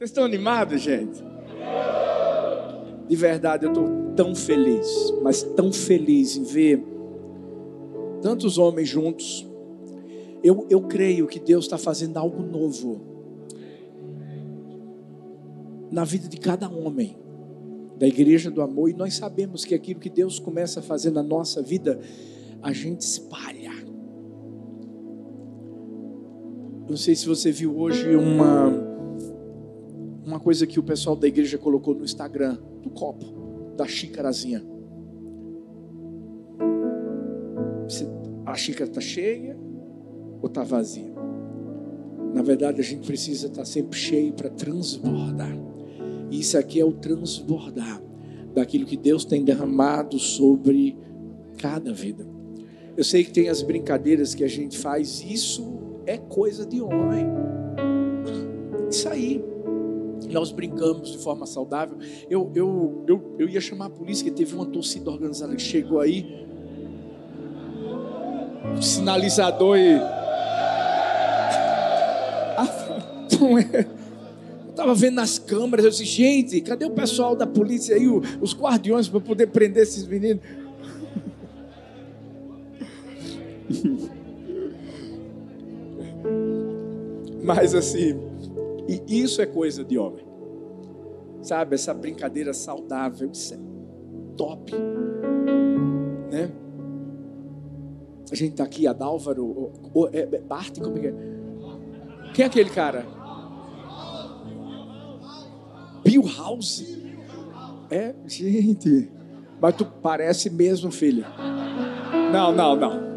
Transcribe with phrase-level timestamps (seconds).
[0.00, 1.22] Vocês estão animados, gente?
[3.06, 4.88] De verdade, eu estou tão feliz,
[5.20, 6.82] mas tão feliz em ver
[8.22, 9.46] tantos homens juntos.
[10.42, 12.98] Eu, eu creio que Deus está fazendo algo novo
[15.92, 17.18] na vida de cada homem
[17.98, 21.22] da igreja do amor, e nós sabemos que aquilo que Deus começa a fazer na
[21.22, 22.00] nossa vida,
[22.62, 23.70] a gente espalha.
[26.88, 28.79] Não sei se você viu hoje uma
[30.30, 34.64] uma coisa que o pessoal da igreja colocou no Instagram, do copo, da xícarazinha.
[38.46, 39.56] A xícara está cheia
[40.40, 41.12] ou está vazia?
[42.32, 45.56] Na verdade, a gente precisa estar tá sempre cheio para transbordar.
[46.30, 48.00] Isso aqui é o transbordar
[48.54, 50.96] daquilo que Deus tem derramado sobre
[51.58, 52.26] cada vida.
[52.96, 57.26] Eu sei que tem as brincadeiras que a gente faz, isso é coisa de homem.
[58.88, 59.49] Isso aí.
[60.32, 61.98] Nós brincamos de forma saudável.
[62.28, 66.00] Eu, eu, eu, eu ia chamar a polícia, que teve uma torcida organizada que chegou
[66.00, 66.46] aí.
[68.80, 70.00] Sinalizador e.
[72.62, 72.66] Ah,
[73.74, 74.00] é
[74.80, 79.08] estava vendo nas câmeras, eu disse, gente, cadê o pessoal da polícia aí, os guardiões,
[79.08, 80.42] para poder prender esses meninos?
[87.44, 88.29] Mas assim,
[88.90, 90.24] e isso é coisa de homem.
[91.42, 93.58] Sabe, essa brincadeira saudável, isso é
[94.36, 94.74] top.
[96.30, 96.50] Né?
[98.30, 99.72] A gente tá aqui, Adálvaro,
[100.12, 101.14] é, é, Bart, como é que é?
[102.34, 103.06] Quem é aquele cara?
[106.04, 106.84] Bill House.
[107.90, 109.10] É, gente.
[109.60, 111.24] Mas tu parece mesmo, filho.
[112.32, 113.10] Não, não, não.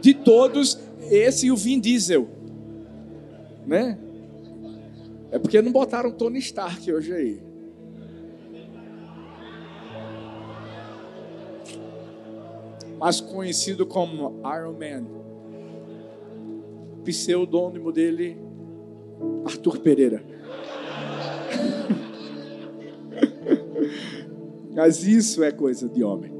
[0.00, 0.78] De todos,
[1.10, 2.28] esse e o Vin Diesel.
[3.66, 3.98] Né?
[5.30, 7.40] É porque não botaram Tony Stark hoje aí.
[12.98, 15.06] Mas conhecido como Iron Man.
[17.04, 18.36] Pseudônimo dele,
[19.44, 20.20] Arthur Pereira.
[24.74, 26.30] Mas isso é coisa de homem.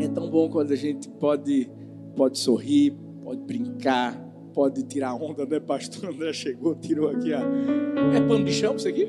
[0.00, 1.70] É tão bom quando a gente pode,
[2.16, 4.23] pode sorrir, pode brincar,
[4.54, 5.58] pode tirar onda, né?
[5.60, 7.40] Pastor André chegou, tirou aqui a.
[8.14, 9.08] É pano de chão isso aqui?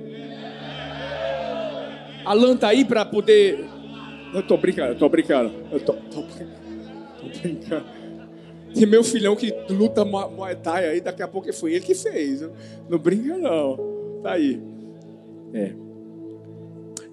[2.25, 3.65] Alan tá aí para poder.
[4.33, 5.53] Eu tô brincando, eu tô brincando.
[5.71, 7.85] Eu tô, tô, tô brincando.
[8.73, 12.41] Tem meu filhão que luta Muay Thai aí, daqui a pouco foi ele que fez.
[12.89, 13.77] Não brinca, não.
[14.21, 14.61] Tá aí.
[15.53, 15.85] É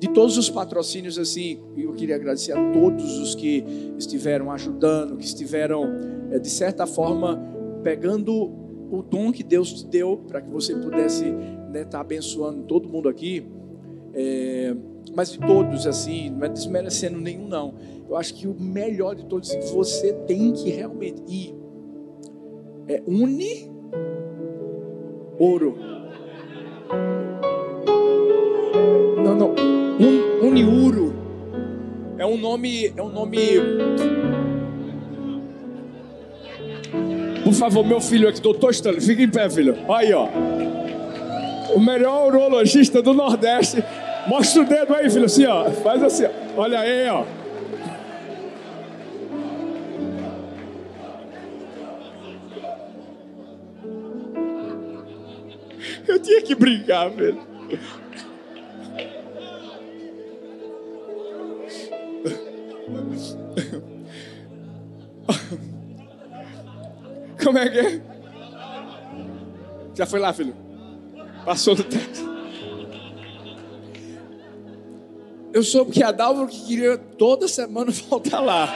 [0.03, 3.65] de todos os patrocínios, assim, eu queria agradecer a todos os que
[3.97, 5.85] estiveram ajudando, que estiveram,
[6.33, 7.41] eh, de certa forma,
[7.83, 12.65] pegando o dom que Deus te deu para que você pudesse estar né, tá abençoando
[12.65, 13.47] todo mundo aqui.
[14.15, 14.75] É,
[15.15, 17.75] mas de todos, assim, não é desmerecendo nenhum, não.
[18.09, 21.55] Eu acho que o melhor de todos, assim, você tem que realmente ir.
[22.87, 23.71] É une
[25.39, 25.77] ouro.
[29.25, 29.51] Não, não.
[29.51, 31.15] Un, Uniuro.
[32.19, 33.39] É um nome, é um nome.
[37.45, 39.77] Por favor, meu filho aqui, doutor Stanley, fica em pé, filho.
[39.93, 40.29] Aí, ó.
[41.75, 43.83] O melhor urologista do Nordeste.
[44.27, 45.71] Mostra o dedo aí, filho, assim, ó.
[45.71, 46.61] Faz assim, ó.
[46.61, 47.25] Olha aí, ó.
[56.07, 57.41] Eu tinha que brincar, velho.
[67.43, 68.03] Como é que é?
[69.95, 70.55] Já foi lá, filho?
[71.45, 72.23] Passou no teste.
[75.53, 78.69] Eu soube que a Dálvaro que queria toda semana voltar lá.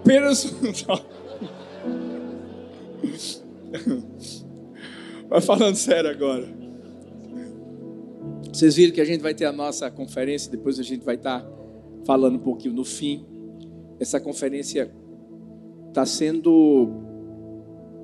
[0.00, 0.54] Apenas.
[5.28, 6.48] Mas falando sério agora.
[8.52, 11.46] Vocês viram que a gente vai ter a nossa conferência, depois a gente vai estar
[12.04, 13.24] falando um pouquinho no fim.
[14.00, 14.90] Essa conferência
[15.88, 16.88] está sendo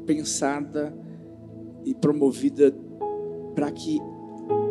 [0.06, 0.94] pensada
[1.84, 2.72] e promovida
[3.54, 3.98] para que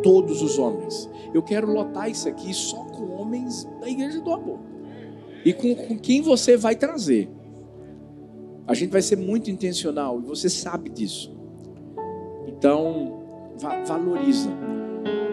[0.02, 1.10] todos os homens.
[1.34, 4.60] Eu quero lotar isso aqui só com homens da igreja do amor.
[5.46, 7.30] E com, com quem você vai trazer.
[8.66, 11.32] A gente vai ser muito intencional e você sabe disso.
[12.48, 14.50] Então, va valoriza.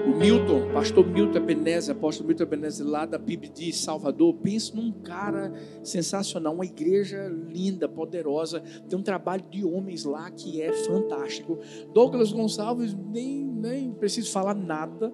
[0.05, 4.91] O Milton, pastor Milton Ebenezer, apóstolo Milton Ebenezer, lá da PIB de Salvador, pensa num
[4.91, 5.51] cara
[5.81, 11.57] sensacional, uma igreja linda, poderosa, tem um trabalho de homens lá que é fantástico.
[11.91, 15.11] Douglas Gonçalves, nem, nem preciso falar nada,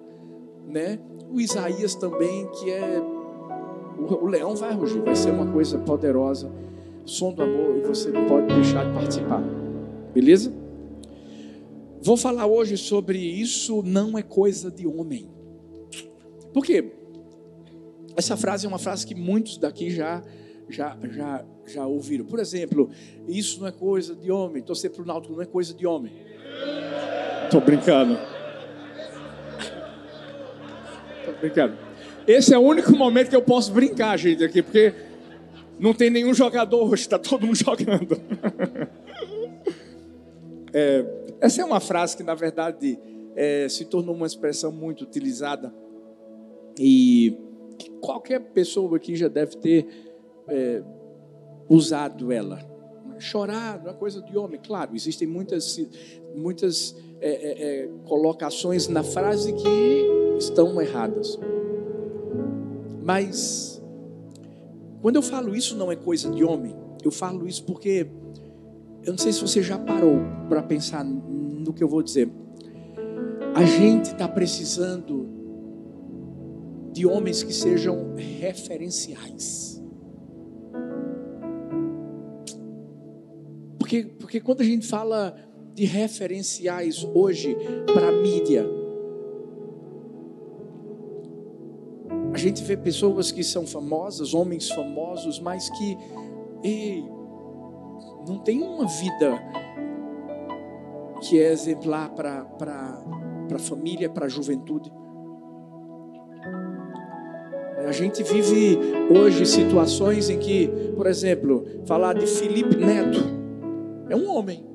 [0.68, 0.98] né?
[1.30, 3.19] O Isaías também, que é.
[4.00, 6.50] O, o leão vai rugir, vai ser uma coisa poderosa.
[7.04, 9.42] Som do amor, e você não pode deixar de participar.
[10.14, 10.52] Beleza?
[12.02, 15.28] Vou falar hoje sobre isso não é coisa de homem.
[16.52, 16.92] Por quê?
[18.16, 20.22] Essa frase é uma frase que muitos daqui já
[20.68, 22.24] já já já ouviram.
[22.24, 22.90] Por exemplo,
[23.28, 24.62] isso não é coisa de homem.
[24.62, 26.12] Torcer para o Náutico não é coisa de homem.
[27.50, 28.16] Tô brincando.
[31.24, 31.89] Tô brincando.
[32.26, 34.94] Esse é o único momento que eu posso brincar, gente, aqui, porque
[35.78, 38.20] não tem nenhum jogador hoje, está todo mundo jogando.
[40.72, 41.04] É,
[41.40, 42.98] essa é uma frase que, na verdade,
[43.34, 45.72] é, se tornou uma expressão muito utilizada
[46.78, 47.36] e
[48.00, 49.86] qualquer pessoa aqui já deve ter
[50.48, 50.82] é,
[51.68, 52.58] usado ela.
[53.18, 55.78] Chorar é coisa de homem, claro, existem muitas,
[56.34, 61.38] muitas é, é, é, colocações na frase que estão erradas.
[63.12, 63.82] Mas,
[65.02, 68.06] quando eu falo isso não é coisa de homem, eu falo isso porque
[69.02, 72.30] eu não sei se você já parou para pensar no que eu vou dizer.
[73.52, 75.28] A gente está precisando
[76.92, 79.82] de homens que sejam referenciais.
[83.76, 85.34] Porque, porque quando a gente fala
[85.74, 87.56] de referenciais hoje
[87.92, 88.64] para a mídia,
[92.40, 95.98] gente vê pessoas que são famosas, homens famosos, mas que,
[96.64, 97.04] ei,
[98.26, 99.38] não tem uma vida
[101.20, 102.46] que é exemplar para
[103.54, 104.90] a família, para a juventude.
[107.86, 108.78] A gente vive
[109.10, 113.20] hoje situações em que, por exemplo, falar de Felipe Neto
[114.08, 114.69] é um homem.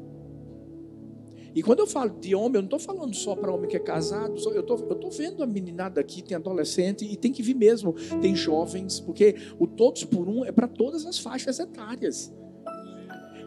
[1.55, 3.79] E quando eu falo de homem, eu não estou falando só para homem que é
[3.79, 8.35] casado, eu estou vendo a meninada aqui, tem adolescente, e tem que vir mesmo, tem
[8.35, 12.33] jovens, porque o todos por um é para todas as faixas etárias.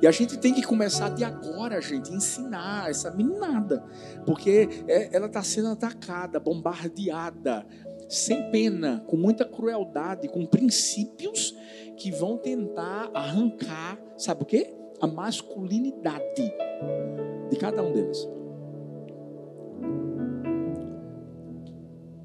[0.01, 3.85] E a gente tem que começar de agora, gente, ensinar essa meninada,
[4.25, 7.67] porque é, ela está sendo atacada, bombardeada,
[8.09, 11.55] sem pena, com muita crueldade, com princípios
[11.99, 14.75] que vão tentar arrancar, sabe o quê?
[15.01, 17.18] A masculinidade de
[17.59, 18.29] cada um deles.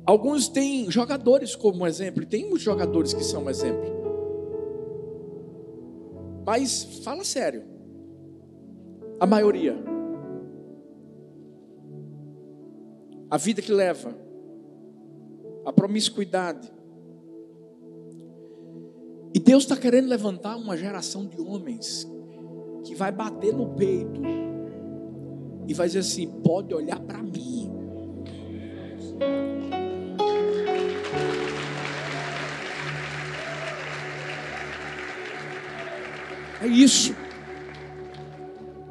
[0.06, 4.04] Alguns têm jogadores como exemplo, tem muitos jogadores que são exemplo.
[6.46, 7.64] Mas fala sério.
[9.20, 9.78] A maioria.
[13.30, 14.14] A vida que leva.
[15.66, 16.70] A promiscuidade.
[19.34, 22.06] E Deus está querendo levantar uma geração de homens
[22.84, 24.22] que vai bater no peito
[25.68, 27.70] e vai dizer assim: pode olhar para mim.
[36.62, 37.14] É isso.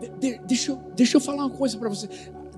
[0.00, 2.09] De, de, deixa, eu, deixa eu falar uma coisa para você.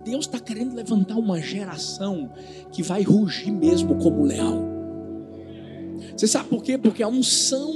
[0.05, 2.31] Deus está querendo levantar uma geração
[2.73, 4.75] que vai rugir mesmo como leão.
[6.17, 6.77] Você sabe por quê?
[6.77, 7.73] Porque a unção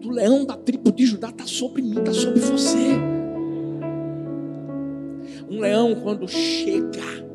[0.00, 3.09] do leão da tribo de Judá está sobre mim, está sobre você.
[5.50, 7.28] Um leão, quando chega,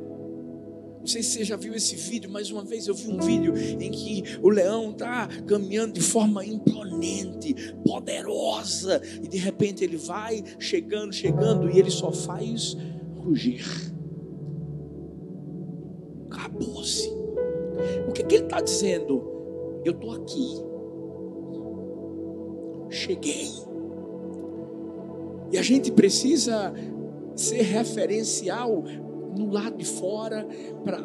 [1.05, 3.53] não sei se você já viu esse vídeo, mas uma vez eu vi um vídeo
[3.55, 7.53] em que o leão está caminhando de forma imponente,
[7.86, 12.75] poderosa, e de repente ele vai chegando, chegando, e ele só faz
[13.17, 13.63] rugir.
[16.31, 17.07] Acabou-se.
[18.07, 19.81] O que, que ele está dizendo?
[19.86, 20.55] Eu estou aqui.
[22.89, 23.51] Cheguei.
[25.51, 26.74] E a gente precisa
[27.36, 28.84] ser referencial
[29.38, 30.48] no lado de fora,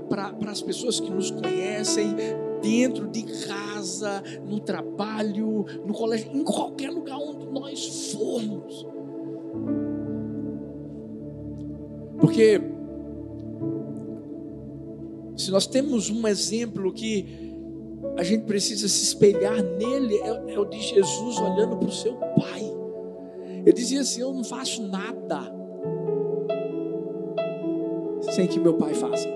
[0.08, 2.14] para as pessoas que nos conhecem,
[2.62, 8.86] dentro de casa, no trabalho, no colégio, em qualquer lugar onde nós formos.
[12.18, 12.60] Porque
[15.36, 17.50] se nós temos um exemplo que
[18.16, 22.14] a gente precisa se espelhar nele, é, é o de Jesus olhando para o seu
[22.14, 22.70] Pai.
[23.64, 25.59] Ele dizia assim: Eu não faço nada
[28.30, 29.28] sem que meu pai faça.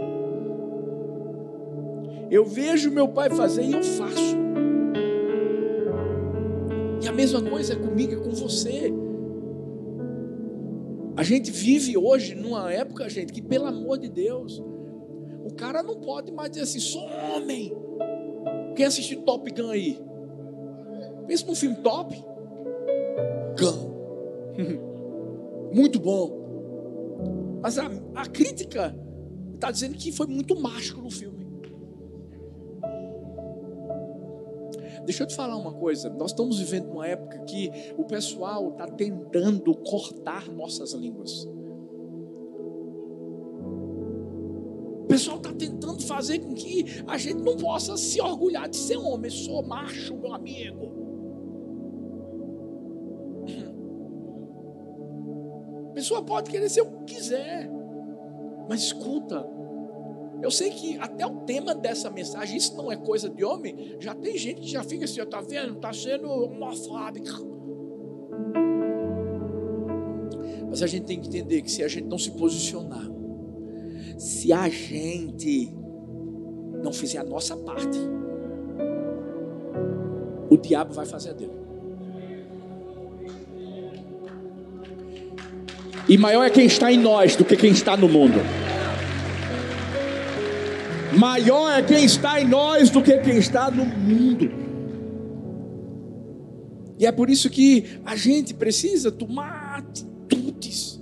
[2.31, 4.37] Eu vejo meu pai fazer e eu faço.
[7.03, 8.93] E a mesma coisa é comigo e com você.
[11.17, 14.63] A gente vive hoje numa época, gente, que pelo amor de Deus,
[15.45, 17.73] o cara não pode mais dizer assim, sou homem.
[18.75, 20.01] Quem assistiu Top Gun aí?
[21.27, 22.15] Pensa num filme top.
[23.59, 23.95] Gun.
[25.73, 26.44] Muito bom.
[27.65, 28.95] Mas a, a crítica
[29.55, 31.47] está dizendo que foi muito mágico no filme.
[35.07, 36.11] Deixa eu te falar uma coisa.
[36.11, 41.49] Nós estamos vivendo uma época que o pessoal está tentando cortar nossas línguas.
[45.05, 48.99] O pessoal está tentando fazer com que a gente não possa se orgulhar de ser
[48.99, 49.31] homem.
[49.31, 50.94] Sou macho, meu amigo.
[56.05, 57.71] Pessoa pode querer o que quiser.
[58.69, 59.47] Mas escuta,
[60.43, 64.15] eu sei que até o tema dessa mensagem, isso não é coisa de homem, já
[64.15, 65.75] tem gente que já fica assim, está vendo?
[65.75, 67.55] Está sendo homofóbico.
[70.69, 73.09] Mas a gente tem que entender que se a gente não se posicionar,
[74.19, 75.75] se a gente
[76.83, 77.99] não fizer a nossa parte,
[80.51, 81.64] o diabo vai fazer a dele.
[86.09, 88.41] E maior é quem está em nós do que quem está no mundo.
[91.17, 94.51] Maior é quem está em nós do que quem está no mundo.
[96.99, 101.01] E é por isso que a gente precisa tomar atitudes.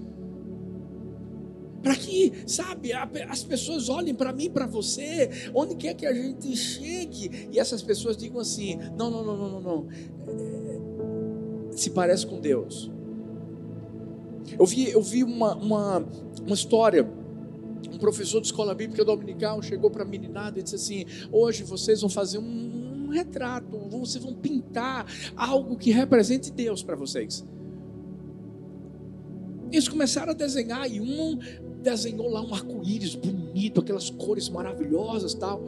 [1.82, 6.56] Para que, sabe, as pessoas olhem para mim, para você, onde quer que a gente
[6.56, 9.88] chegue, e essas pessoas digam assim: não, não, não, não, não, não.
[10.28, 12.90] É, se parece com Deus.
[14.58, 15.98] Eu vi, eu vi uma, uma,
[16.44, 17.08] uma história
[17.92, 22.00] um professor de escola bíblica dominical chegou para a meninada e disse assim: Hoje vocês
[22.00, 25.06] vão fazer um, um retrato, vocês vão pintar
[25.36, 27.44] algo que represente Deus para vocês.
[29.70, 31.38] Eles começaram a desenhar e um
[31.82, 35.62] desenhou lá um arco-íris bonito, aquelas cores maravilhosas tal.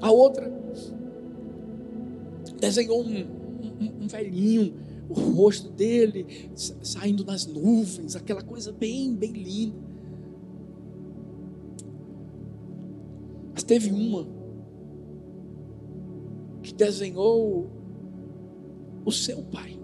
[0.00, 0.52] A outra
[2.60, 4.74] desenhou um, um, um velhinho
[5.08, 9.76] o rosto dele saindo nas nuvens, aquela coisa bem, bem linda.
[13.54, 14.26] Mas teve uma
[16.62, 17.70] que desenhou
[19.04, 19.78] o seu pai.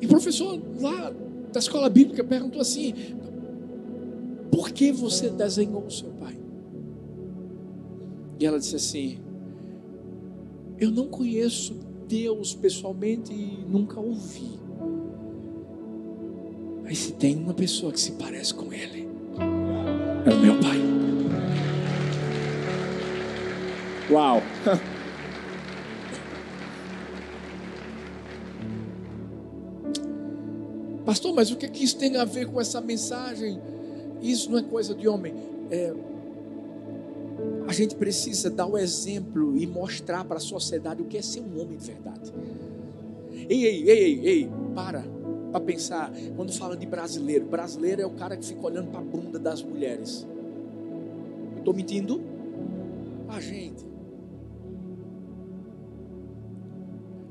[0.00, 1.10] E o professor lá
[1.52, 2.92] da escola bíblica perguntou assim:
[4.52, 6.38] por que você desenhou o seu pai?
[8.38, 9.25] E ela disse assim:
[10.78, 11.74] eu não conheço
[12.06, 14.58] Deus pessoalmente e nunca ouvi.
[16.82, 19.08] Mas se tem uma pessoa que se parece com Ele,
[20.24, 20.78] é o meu Pai.
[24.10, 24.40] Uau!
[31.04, 33.60] Pastor, mas o que, que isso tem a ver com essa mensagem?
[34.20, 35.34] Isso não é coisa de homem.
[35.70, 35.92] É,
[37.76, 41.60] gente precisa dar o exemplo e mostrar para a sociedade o que é ser um
[41.60, 42.32] homem de verdade.
[43.48, 45.16] Ei, ei, ei, ei, ei, para
[45.56, 46.12] para pensar.
[46.36, 49.62] Quando fala de brasileiro, brasileiro é o cara que fica olhando para a bunda das
[49.62, 50.26] mulheres.
[51.52, 52.20] Eu estou mentindo?
[53.28, 53.86] A gente.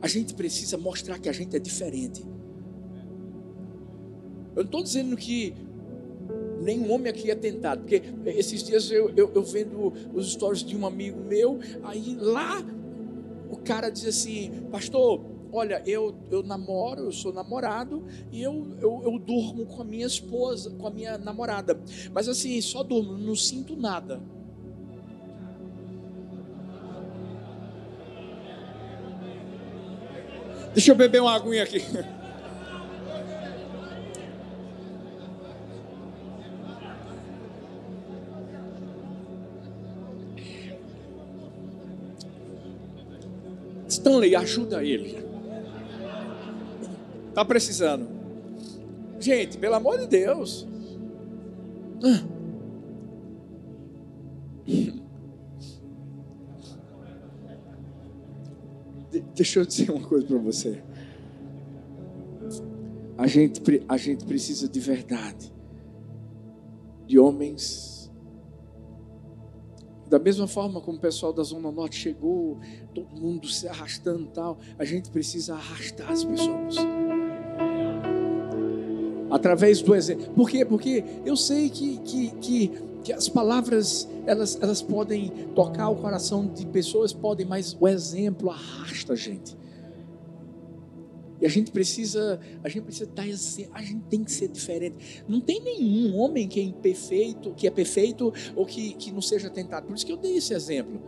[0.02, 2.26] A gente precisa mostrar que a gente é diferente.
[4.56, 5.54] Eu não estou dizendo que
[6.66, 7.82] nenhum homem aqui é tentado.
[7.82, 12.66] Porque esses dias eu, eu, eu vendo os stories de um amigo meu, aí lá
[13.50, 15.22] o cara diz assim, pastor,
[15.54, 20.06] olha, eu, eu namoro, eu sou namorado e eu, eu, eu, durmo com a minha
[20.06, 21.80] esposa, com a minha namorada.
[22.12, 24.22] Mas assim, só durmo, não sinto nada.
[30.74, 31.80] Deixa eu beber uma aguinha aqui.
[44.06, 45.18] Stanley, ajuda ele.
[47.34, 48.08] Tá precisando.
[49.20, 50.68] Gente, pelo amor de Deus.
[59.34, 60.84] Deixa eu dizer uma coisa para você.
[63.18, 65.52] A gente, a gente precisa de verdade.
[67.08, 67.95] De homens
[70.08, 72.58] da mesma forma como o pessoal da Zona Norte chegou,
[72.94, 76.76] todo mundo se arrastando e tal, a gente precisa arrastar as pessoas.
[79.32, 80.34] Através do exemplo.
[80.34, 80.64] Por quê?
[80.64, 82.72] Porque eu sei que, que, que
[83.06, 88.50] que as palavras elas, elas podem tocar o coração de pessoas, podem, mas o exemplo
[88.50, 89.56] arrasta a gente.
[91.46, 95.24] A gente precisa, a gente precisa dar a gente tem que ser diferente.
[95.28, 99.50] Não tem nenhum homem que é imperfeito, que é perfeito ou que, que não seja
[99.50, 99.86] tentado.
[99.86, 101.00] Por isso que eu dei esse exemplo.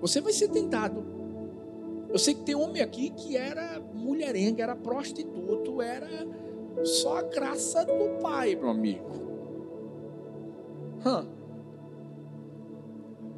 [0.00, 1.04] Você vai ser tentado.
[2.10, 6.26] Eu sei que tem homem aqui que era mulherenga, era prostituto, era
[6.84, 9.26] só a graça do pai, meu amigo.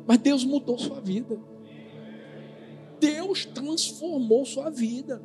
[0.06, 1.38] Mas Deus mudou sua vida.
[2.98, 5.22] Deus transformou sua vida.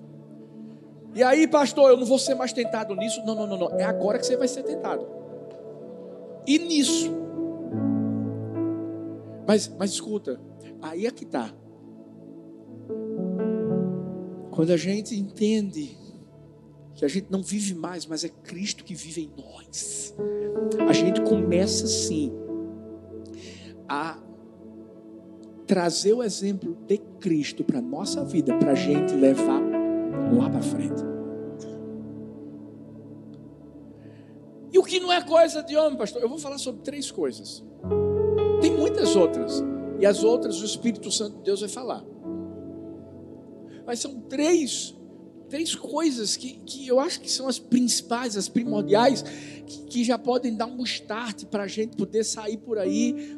[1.16, 3.24] E aí, pastor, eu não vou ser mais tentado nisso.
[3.26, 3.80] Não, não, não, não.
[3.80, 5.06] É agora que você vai ser tentado.
[6.48, 7.12] E nisso.
[9.48, 10.40] Mas, mas escuta,
[10.82, 11.54] aí é que está.
[14.52, 15.98] Quando a gente entende
[16.96, 20.16] que a gente não vive mais, mas é Cristo que vive em nós,
[20.88, 22.32] a gente começa sim
[23.88, 24.18] a
[25.66, 29.73] trazer o exemplo de Cristo para nossa vida, para a gente levar
[30.38, 31.02] lá para frente.
[34.72, 36.22] E o que não é coisa de homem, pastor?
[36.22, 37.64] Eu vou falar sobre três coisas.
[38.60, 39.64] Tem muitas outras.
[40.00, 42.04] E as outras o Espírito Santo de Deus vai falar.
[43.86, 44.96] Mas são três,
[45.48, 49.24] três coisas que, que eu acho que são as principais, as primordiais,
[49.66, 53.38] que, que já podem dar um start para a gente poder sair por aí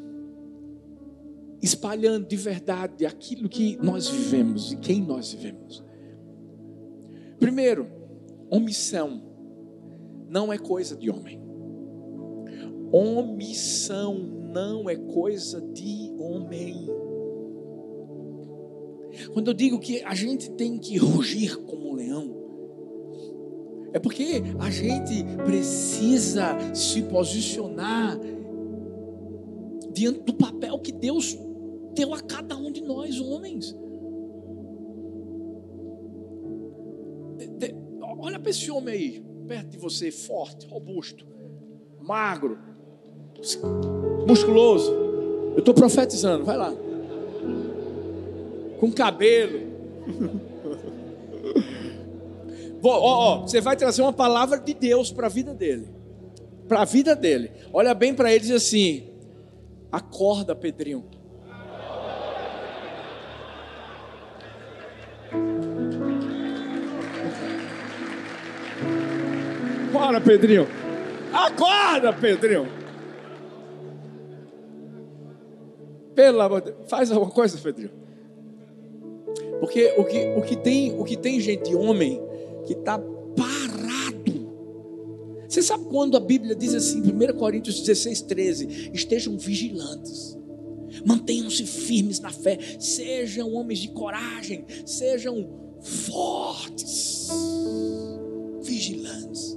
[1.62, 5.84] espalhando de verdade aquilo que nós vivemos e quem nós vivemos.
[7.40, 7.88] Primeiro,
[8.50, 9.22] omissão
[10.30, 11.40] não é coisa de homem.
[12.92, 14.18] Omissão
[14.54, 16.88] não é coisa de homem.
[19.34, 22.36] Quando eu digo que a gente tem que rugir como um leão,
[23.94, 28.20] é porque a gente precisa se posicionar
[29.94, 31.38] diante do papel que Deus
[31.94, 33.74] deu a cada um de nós, homens.
[38.26, 41.28] Olha para esse homem aí, perto de você, forte, robusto,
[42.02, 42.58] magro,
[44.28, 44.92] musculoso.
[45.54, 46.74] Eu estou profetizando, vai lá.
[48.80, 49.60] Com cabelo.
[52.82, 55.88] ó, ó, você vai trazer uma palavra de Deus para a vida dele.
[56.68, 57.52] Para a vida dele.
[57.72, 59.04] Olha bem para ele e diz assim:
[59.92, 61.06] Acorda, Pedrinho.
[70.06, 70.68] Bora, Pedrinho.
[71.34, 72.68] Acorda, Pedrinho.
[76.14, 76.88] Pelo amor de Deus.
[76.88, 77.90] Faz alguma coisa, Pedrinho.
[79.60, 82.22] Porque o que, o que, tem, o que tem gente, homem,
[82.68, 84.48] que está parado.
[85.50, 90.38] Você sabe quando a Bíblia diz assim, 1 Coríntios 16, 13: Estejam vigilantes,
[91.04, 95.50] mantenham-se firmes na fé, sejam homens de coragem, sejam
[95.82, 97.28] fortes,
[98.62, 99.55] vigilantes.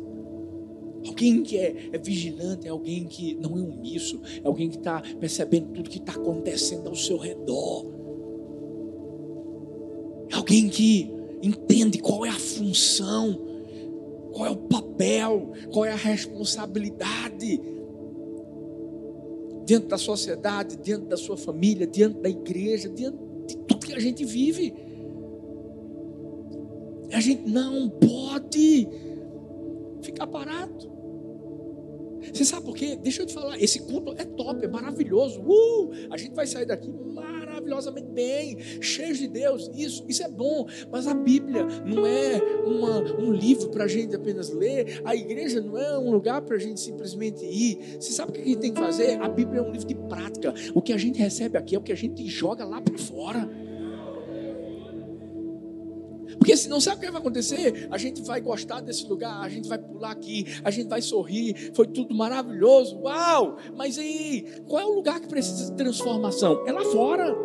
[1.08, 5.02] Alguém que é, é, vigilante é alguém que não é omisso, é alguém que está
[5.18, 7.86] percebendo tudo que está acontecendo ao seu redor.
[10.30, 11.10] É alguém que
[11.42, 13.40] entende qual é a função,
[14.32, 17.58] qual é o papel, qual é a responsabilidade
[19.64, 23.98] dentro da sociedade, dentro da sua família, dentro da igreja, dentro de tudo que a
[23.98, 24.74] gente vive.
[27.12, 28.86] A gente não pode
[30.02, 30.97] ficar parado.
[32.32, 32.96] Você sabe por quê?
[32.96, 35.40] Deixa eu te falar, esse culto é top, é maravilhoso.
[35.40, 39.70] Uh, a gente vai sair daqui maravilhosamente bem, cheio de Deus.
[39.74, 40.66] Isso, isso é bom.
[40.90, 45.00] Mas a Bíblia não é uma, um livro para a gente apenas ler.
[45.04, 47.98] A igreja não é um lugar para a gente simplesmente ir.
[48.00, 49.20] Você sabe o que a gente tem que fazer?
[49.20, 50.54] A Bíblia é um livro de prática.
[50.74, 53.48] O que a gente recebe aqui é o que a gente joga lá para fora.
[56.48, 57.88] Porque senão sabe o que vai acontecer?
[57.90, 61.72] A gente vai gostar desse lugar, a gente vai pular aqui, a gente vai sorrir,
[61.74, 63.58] foi tudo maravilhoso, uau!
[63.76, 66.66] Mas aí, qual é o lugar que precisa de transformação?
[66.66, 67.36] É lá fora.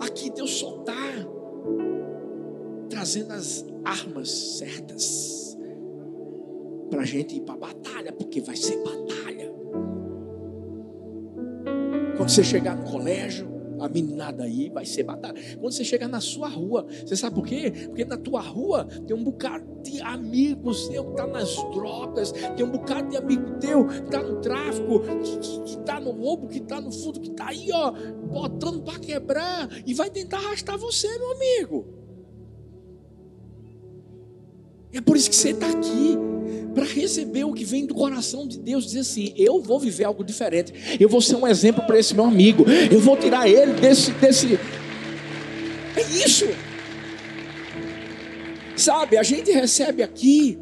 [0.00, 0.92] Aqui Deus só está
[2.90, 5.56] trazendo as armas certas
[6.90, 9.54] para a gente ir para a batalha, porque vai ser batalha.
[12.16, 15.40] Quando você chegar no colégio, a meninada aí vai ser batalha.
[15.58, 17.72] Quando você chegar na sua rua, você sabe por quê?
[17.88, 22.64] Porque na tua rua tem um bocado de amigos teu que está nas drogas, tem
[22.64, 25.00] um bocado de amigo teu que está no tráfico,
[25.64, 27.92] que está no roubo, que está no fundo, que está aí, ó,
[28.30, 32.01] botando para quebrar e vai tentar arrastar você, meu amigo.
[34.92, 36.18] É por isso que você está aqui
[36.74, 40.24] para receber o que vem do coração de Deus, dizer assim: eu vou viver algo
[40.24, 44.10] diferente, eu vou ser um exemplo para esse meu amigo, eu vou tirar ele desse,
[44.12, 44.58] desse.
[45.96, 46.46] É isso.
[48.76, 50.58] Sabe, a gente recebe aqui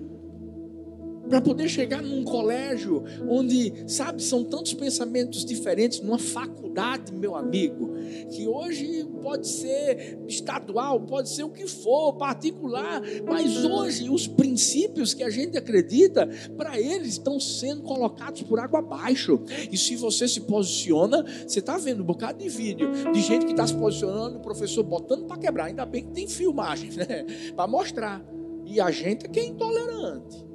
[1.30, 7.94] para poder chegar num colégio onde, sabe, são tantos pensamentos diferentes, numa faculdade, meu amigo,
[8.32, 15.14] que hoje pode ser estadual, pode ser o que for, particular, mas hoje os princípios
[15.14, 19.40] que a gente acredita, para eles estão sendo colocados por água abaixo.
[19.70, 23.52] E se você se posiciona, você está vendo um bocado de vídeo de gente que
[23.52, 27.24] está se posicionando, o professor botando para quebrar, ainda bem que tem filmagem, né?
[27.54, 28.20] Para mostrar.
[28.66, 30.49] E a gente é que é intolerante.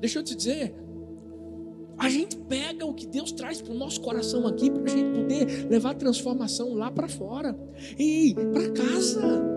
[0.00, 0.74] Deixa eu te dizer,
[1.98, 5.18] a gente pega o que Deus traz para o nosso coração aqui para a gente
[5.18, 7.58] poder levar a transformação lá para fora
[7.98, 9.56] e para casa.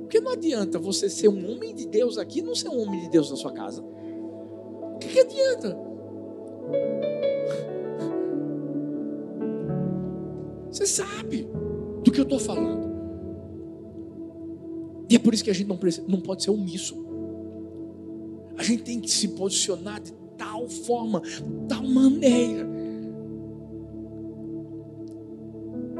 [0.00, 3.00] Porque não adianta você ser um homem de Deus aqui e não ser um homem
[3.00, 3.82] de Deus na sua casa.
[3.82, 5.78] O que, que adianta?
[10.70, 11.48] Você sabe
[12.02, 12.92] do que eu estou falando.
[15.08, 17.13] E é por isso que a gente não, não pode ser omisso.
[18.64, 22.66] Gente tem que se posicionar de tal forma, de tal maneira,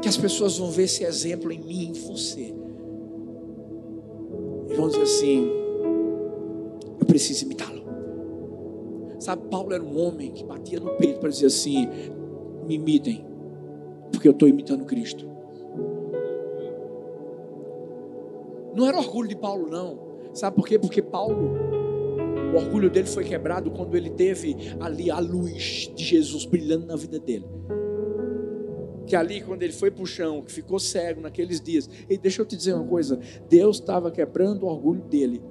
[0.01, 2.55] que as pessoas vão ver esse exemplo em mim, em você,
[4.67, 5.47] e vão dizer assim:
[6.99, 7.85] eu preciso imitá-lo.
[9.19, 11.87] Sabe, Paulo era um homem que batia no peito para dizer assim:
[12.65, 13.23] me imitem,
[14.11, 15.29] porque eu estou imitando Cristo.
[18.75, 19.99] Não era orgulho de Paulo, não.
[20.33, 20.79] Sabe por quê?
[20.79, 21.75] Porque Paulo
[22.55, 26.95] o orgulho dele foi quebrado quando ele teve ali a luz de Jesus brilhando na
[26.95, 27.45] vida dele.
[29.05, 31.89] Que ali, quando ele foi para o chão, que ficou cego naqueles dias.
[32.09, 35.41] E deixa eu te dizer uma coisa: Deus estava quebrando o orgulho dele.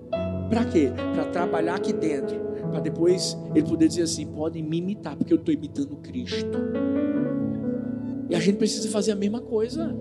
[0.48, 0.90] Para quê?
[1.14, 2.36] Para trabalhar aqui dentro.
[2.70, 6.58] Para depois ele poder dizer assim: podem me imitar, porque eu estou imitando Cristo.
[8.30, 9.94] E a gente precisa fazer a mesma coisa.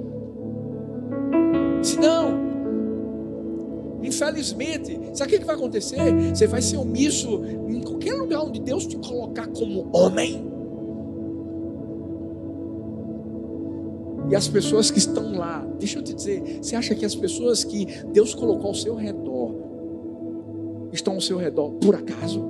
[1.84, 2.53] Senão,
[4.04, 5.98] Infelizmente, sabe o que vai acontecer?
[6.34, 10.52] Você vai ser omisso em qualquer lugar onde Deus te colocar como homem.
[14.30, 17.64] E as pessoas que estão lá, deixa eu te dizer, você acha que as pessoas
[17.64, 19.56] que Deus colocou ao seu redor
[20.92, 22.44] estão ao seu redor por acaso?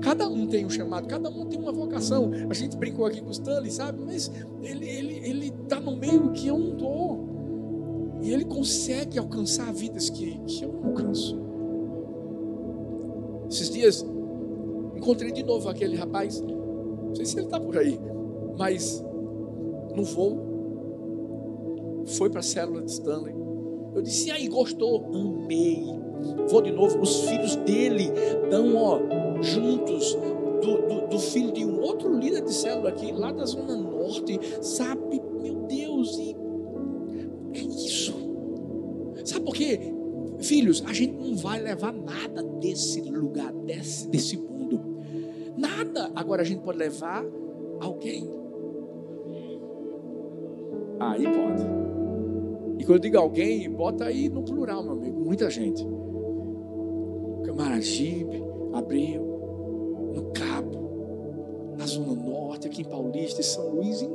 [0.00, 2.30] Cada um tem um chamado, cada um tem uma vocação.
[2.48, 4.00] A gente brincou aqui com o Stanley, sabe?
[4.04, 4.30] Mas
[4.62, 7.33] ele está ele, ele tá no meio que eu não estou.
[8.24, 11.38] E ele consegue alcançar vidas que, que eu não alcanço.
[13.50, 14.06] Esses dias,
[14.96, 16.40] encontrei de novo aquele rapaz.
[16.40, 18.00] Não sei se ele está por aí,
[18.56, 19.04] mas
[19.94, 20.38] no voo,
[22.06, 23.34] foi para a célula de Stanley.
[23.94, 25.04] Eu disse, e aí, gostou?
[25.14, 25.84] Amei.
[26.48, 27.00] Vou de novo.
[27.02, 28.10] Os filhos dele
[28.42, 29.00] estão ó,
[29.42, 30.16] juntos
[30.62, 34.40] do, do, do, filho de um outro líder de célula aqui, lá da Zona Norte.
[34.62, 36.34] Sabe, meu Deus, e
[39.44, 39.80] Sabe por quê?
[40.40, 44.80] Filhos, a gente não vai levar nada desse lugar, desse, desse mundo.
[45.56, 46.10] Nada.
[46.14, 47.24] Agora a gente pode levar
[47.80, 48.28] alguém.
[50.98, 51.62] Aí pode.
[52.78, 55.20] E quando eu digo alguém, bota aí no plural, meu amigo.
[55.20, 55.86] Muita gente.
[57.44, 59.22] Camaragibe, Abreu,
[60.14, 64.10] no Cabo, na Zona Norte, aqui em Paulista, em São Luís, em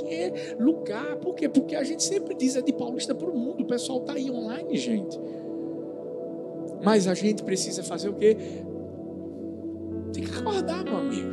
[0.00, 1.16] qualquer lugar.
[1.16, 1.48] Por quê?
[1.48, 3.62] Porque a gente sempre diz é de Paulista para o mundo.
[3.62, 5.18] O pessoal está aí online, gente.
[6.82, 8.36] Mas a gente precisa fazer o quê?
[10.12, 11.30] Tem que acordar, meu amigo.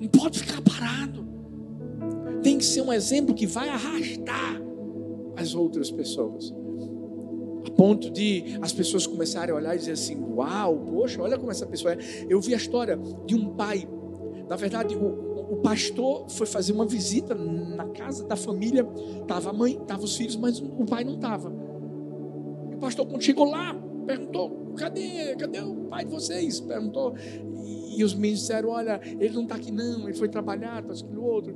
[0.00, 1.26] Não pode ficar parado.
[2.42, 4.60] Tem que ser um exemplo que vai arrastar
[5.36, 6.54] as outras pessoas.
[7.66, 11.50] A ponto de as pessoas começarem a olhar e dizer assim: Uau, poxa, olha como
[11.50, 11.98] essa pessoa é.
[12.28, 13.86] Eu vi a história de um pai.
[14.50, 18.84] Na verdade, o, o pastor foi fazer uma visita na casa da família,
[19.22, 21.52] estava a mãe, estavam os filhos, mas o pai não estava.
[22.68, 23.72] E o pastor, quando chegou lá,
[24.04, 26.58] perguntou: cadê, cadê o pai de vocês?
[26.58, 27.14] Perguntou.
[27.64, 31.06] E, e os meninos disseram: olha, ele não está aqui não, ele foi trabalhar, está
[31.06, 31.54] aquilo outro.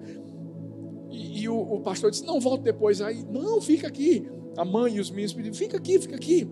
[1.11, 3.01] E, e o, o, pastor disse: não, volta depois.
[3.01, 4.25] Aí, não, fica aqui.
[4.57, 6.49] A mãe e os meninos pediram: fica aqui, fica aqui.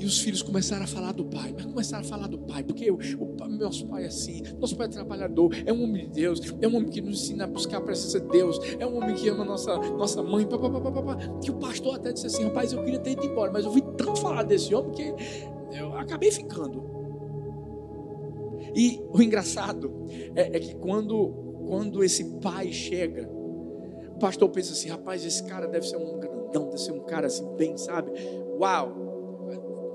[0.00, 2.90] E os filhos começaram a falar do pai, mas começaram a falar do pai, porque
[2.90, 6.66] o, o pai é assim, nosso pai é trabalhador, é um homem de Deus, é
[6.66, 9.28] um homem que nos ensina a buscar a presença de Deus, é um homem que
[9.28, 12.72] ama nossa, nossa mãe, pá, pá, pá, pá, que o pastor até disse assim, rapaz,
[12.72, 15.14] eu queria ter ido embora, mas eu ouvi tanto falar desse homem que
[15.78, 16.82] eu acabei ficando.
[18.74, 21.28] E o engraçado é, é que quando,
[21.66, 23.30] quando esse pai chega,
[24.14, 27.26] o pastor pensa assim, rapaz, esse cara deve ser um grandão, deve ser um cara
[27.26, 28.10] assim, bem, sabe?
[28.58, 29.09] Uau!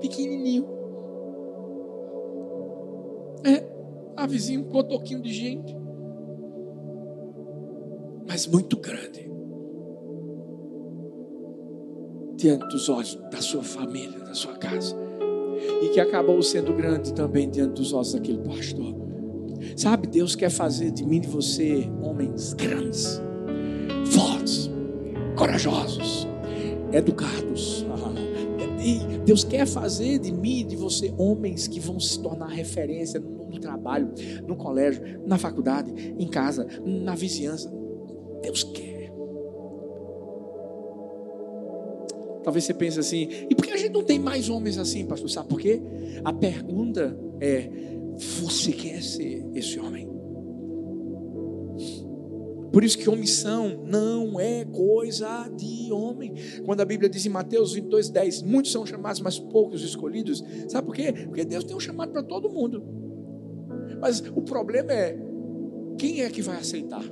[0.00, 0.66] Pequenininho.
[3.44, 3.64] É,
[4.16, 5.76] a vizinha, um cotoquinho de gente.
[8.26, 9.30] Mas muito grande.
[12.34, 14.94] Diante dos olhos da sua família, da sua casa.
[15.82, 18.94] E que acabou sendo grande também diante dos olhos daquele pastor.
[19.76, 23.20] Sabe, Deus quer fazer de mim e de você homens grandes,
[24.04, 24.70] fortes,
[25.36, 26.26] corajosos,
[26.92, 27.85] educados.
[28.86, 33.18] E Deus quer fazer de mim e de você homens que vão se tornar referência
[33.18, 34.12] no, no trabalho,
[34.46, 37.68] no colégio, na faculdade, em casa, na vizinhança.
[38.42, 39.12] Deus quer.
[42.44, 45.28] Talvez você pense assim, e por que a gente não tem mais homens assim, pastor?
[45.28, 45.82] Sabe por quê?
[46.24, 47.68] A pergunta é:
[48.40, 50.15] você quer ser esse homem?
[52.76, 56.34] Por isso que omissão não é coisa de homem.
[56.66, 60.44] Quando a Bíblia diz em Mateus 22, 10, muitos são chamados, mas poucos escolhidos.
[60.68, 61.10] Sabe por quê?
[61.10, 62.84] Porque Deus tem um chamado para todo mundo.
[63.98, 65.18] Mas o problema é,
[65.96, 67.02] quem é que vai aceitar?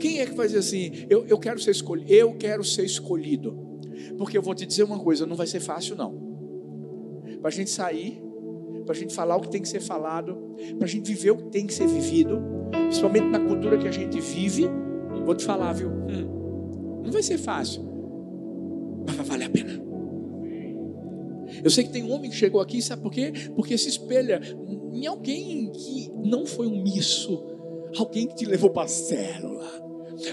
[0.00, 3.54] Quem é que vai dizer assim, eu, eu quero ser escolhido, eu quero ser escolhido?
[4.16, 6.18] Porque eu vou te dizer uma coisa, não vai ser fácil não.
[7.42, 8.24] Para a gente sair,
[8.86, 10.38] para a gente falar o que tem que ser falado,
[10.78, 13.92] para a gente viver o que tem que ser vivido, principalmente na cultura que a
[13.92, 14.68] gente vive,
[15.24, 15.88] vou te falar, viu?
[15.88, 17.82] Hum, não vai ser fácil,
[19.06, 19.84] mas vai valer a pena.
[21.62, 23.32] Eu sei que tem um homem que chegou aqui, sabe por quê?
[23.54, 24.40] Porque se espelha
[24.92, 27.44] em alguém que não foi um misso,
[27.98, 29.66] alguém que te levou para a célula,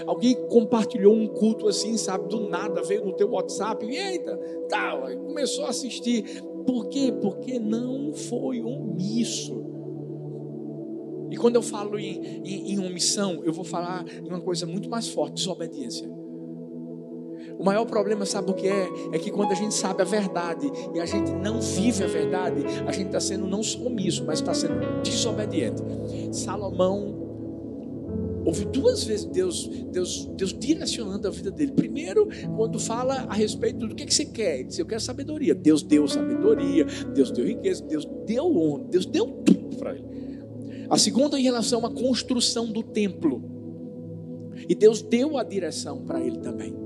[0.06, 4.36] alguém que compartilhou um culto assim, sabe, do nada, veio no teu WhatsApp, e eita,
[4.68, 6.42] tal, começou a assistir.
[6.66, 7.12] Por quê?
[7.20, 9.71] Porque não foi omisso.
[11.32, 14.90] E quando eu falo em, em, em omissão, eu vou falar em uma coisa muito
[14.90, 16.06] mais forte: desobediência.
[17.58, 18.88] O maior problema, sabe o que é?
[19.12, 22.62] É que quando a gente sabe a verdade e a gente não vive a verdade,
[22.86, 25.82] a gente está sendo não omisso, mas está sendo desobediente.
[26.32, 27.22] Salomão
[28.44, 31.70] Houve duas vezes Deus, Deus, Deus direcionando a vida dele.
[31.70, 34.58] Primeiro, quando fala a respeito do que, que você quer.
[34.58, 35.54] Ele disse, eu quero sabedoria.
[35.54, 40.21] Deus deu sabedoria, Deus deu riqueza, Deus deu honra, Deus deu tudo para ele.
[40.92, 43.42] A segunda em relação à construção do templo.
[44.68, 46.76] E Deus deu a direção para ele também.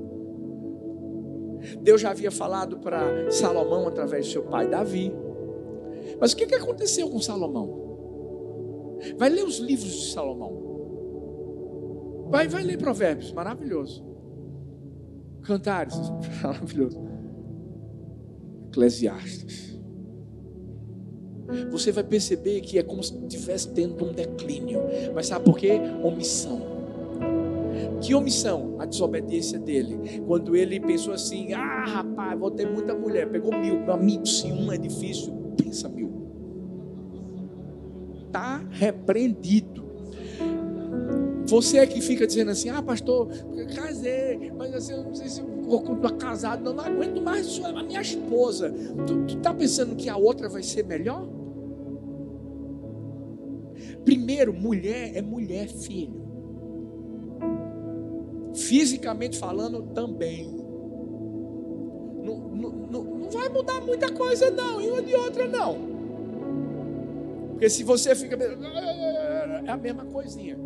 [1.82, 5.12] Deus já havia falado para Salomão através de seu pai Davi.
[6.20, 8.96] Mas o que, que aconteceu com Salomão?
[9.18, 10.54] Vai ler os livros de Salomão.
[12.30, 14.06] Vai, vai ler Provérbios, maravilhoso.
[15.42, 15.96] Cantares,
[16.44, 17.04] maravilhoso.
[18.68, 19.75] Eclesiastes.
[21.70, 24.82] Você vai perceber que é como se estivesse tendo um declínio.
[25.14, 25.80] Mas sabe por quê?
[26.02, 26.76] Omissão.
[28.00, 28.76] Que omissão?
[28.78, 30.20] A desobediência dele.
[30.26, 33.28] Quando ele pensou assim: ah, rapaz, vou ter muita mulher.
[33.30, 33.80] Pegou mil.
[33.80, 36.10] Meu amigo, se um é difícil, pensa mil.
[38.26, 39.86] Está repreendido.
[41.46, 43.28] Você é que fica dizendo assim, ah, pastor,
[43.72, 47.84] casei, mas assim, eu não sei se eu continuar casado, não, não aguento mais a
[47.84, 48.74] minha esposa.
[49.06, 51.24] Tu está pensando que a outra vai ser melhor?
[54.06, 56.24] Primeiro, mulher é mulher, filho.
[58.54, 60.46] Fisicamente falando, também.
[62.22, 65.76] Não, não, não, vai mudar muita coisa, não, e uma de outra, não.
[67.50, 68.36] Porque se você fica.
[69.66, 70.56] É a mesma coisinha.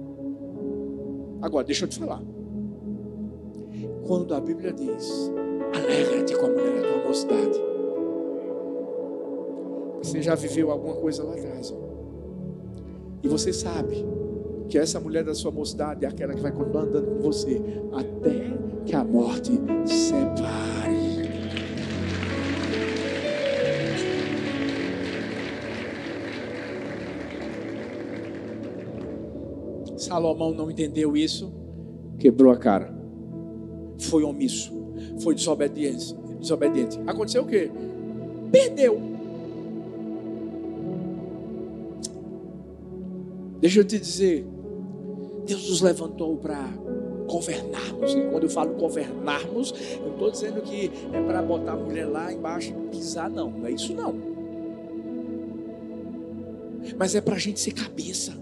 [1.41, 2.23] Agora, deixa eu te falar.
[4.07, 5.33] Quando a Bíblia diz,
[5.75, 7.59] alegra-te com a mulher da tua mocidade.
[10.03, 11.75] Você já viveu alguma coisa lá atrás.
[13.23, 14.05] E você sabe
[14.69, 17.61] que essa mulher da sua mocidade é aquela que vai continuar andando com você
[17.93, 18.57] até
[18.87, 19.53] que a morte
[19.85, 21.11] separe.
[29.97, 31.53] Salomão não entendeu isso,
[32.19, 32.93] quebrou a cara.
[33.99, 34.73] Foi omisso,
[35.23, 36.15] foi desobediente.
[36.41, 36.99] desobediente.
[37.07, 37.71] Aconteceu o quê?
[38.51, 39.20] Perdeu.
[43.61, 44.47] Deixa eu te dizer,
[45.47, 46.67] Deus nos levantou para
[47.29, 48.15] governarmos.
[48.15, 52.33] E quando eu falo governarmos, eu estou dizendo que é para botar a mulher lá
[52.33, 53.51] embaixo e pisar, não.
[53.51, 54.15] Não é isso não.
[56.99, 58.39] Mas é para a gente ser cabeça.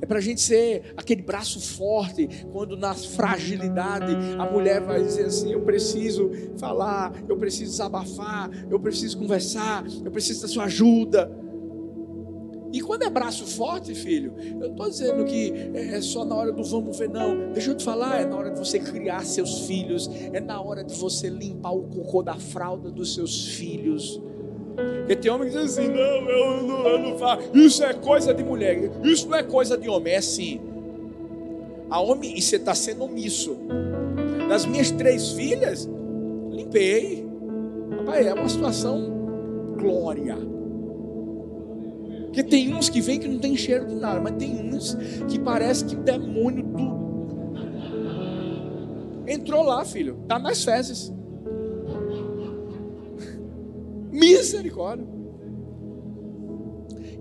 [0.00, 5.24] É para a gente ser aquele braço forte, quando na fragilidade a mulher vai dizer
[5.24, 11.30] assim: Eu preciso falar, eu preciso desabafar, eu preciso conversar, eu preciso da sua ajuda.
[12.76, 16.62] E quando é braço forte, filho, eu estou dizendo que é só na hora do
[16.62, 17.50] vamos ver, não.
[17.54, 20.84] Deixa eu te falar, é na hora de você criar seus filhos, é na hora
[20.84, 24.20] de você limpar o cocô da fralda dos seus filhos.
[24.98, 27.48] Porque tem homem que diz assim: não, eu não, eu não faço.
[27.54, 30.60] Isso é coisa de mulher, isso não é coisa de homem, é assim.
[31.88, 33.56] A homem, e você está sendo omisso.
[34.50, 35.88] Das minhas três filhas,
[36.50, 37.26] limpei.
[37.96, 40.55] Rapaz, é uma situação glória.
[42.36, 44.94] Porque tem uns que vêm que não tem cheiro de nada, mas tem uns
[45.26, 47.06] que parece que demônio do
[49.26, 51.10] entrou lá, filho, tá nas fezes.
[54.12, 55.08] Misericórdia.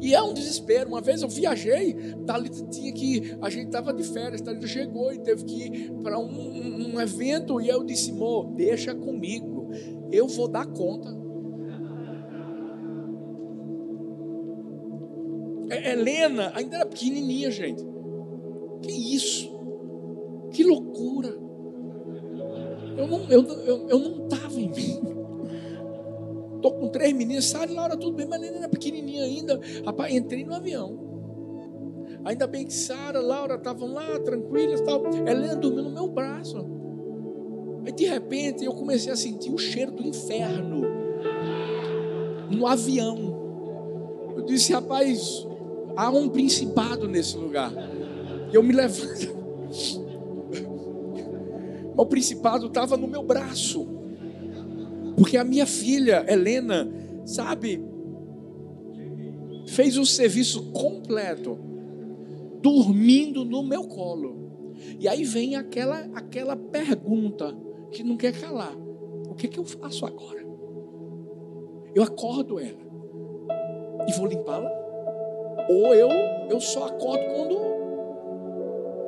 [0.02, 0.90] E é um desespero.
[0.90, 1.94] Uma vez eu viajei,
[2.26, 3.38] Thalita tinha que.
[3.42, 7.00] A gente estava de férias, Thalita chegou e teve que ir para um, um, um,
[7.00, 7.62] evento.
[7.62, 9.70] E eu disse, Mo, deixa comigo,
[10.12, 11.25] eu vou dar conta.
[15.70, 17.84] Helena ainda era pequenininha, gente.
[18.82, 19.54] Que isso?
[20.52, 21.30] Que loucura.
[22.98, 25.16] Eu não, eu, eu, eu não estava em mim.
[26.56, 29.60] Estou com três meninas, Sara e Laura, tudo bem, mas Helena era pequenininha ainda.
[29.86, 31.06] Rapaz, entrei no avião.
[32.24, 35.06] Ainda bem que Sara, Laura estavam lá, tranquilas tal.
[35.08, 36.58] Helena dormiu no meu braço.
[37.86, 40.82] Aí de repente eu comecei a sentir o cheiro do inferno
[42.50, 44.34] no avião.
[44.36, 45.48] Eu disse, rapaz,
[45.96, 47.72] há um principado nesse lugar.
[48.52, 49.36] E eu me levanto.
[51.98, 53.88] O principado estava no meu braço.
[55.18, 56.92] Porque a minha filha, Helena,
[57.26, 57.82] sabe,
[59.68, 61.58] fez o serviço completo,
[62.62, 64.36] dormindo no meu colo.
[65.00, 67.56] E aí vem aquela, aquela pergunta
[67.92, 68.76] que não quer calar:
[69.30, 70.46] o que, que eu faço agora?
[71.94, 72.86] Eu acordo ela
[74.08, 74.85] e vou limpá-la?
[75.70, 76.10] Ou eu,
[76.50, 77.58] eu só acordo quando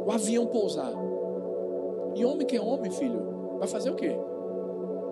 [0.05, 0.91] o avião pousar.
[2.15, 4.15] E homem que é homem, filho, vai fazer o quê?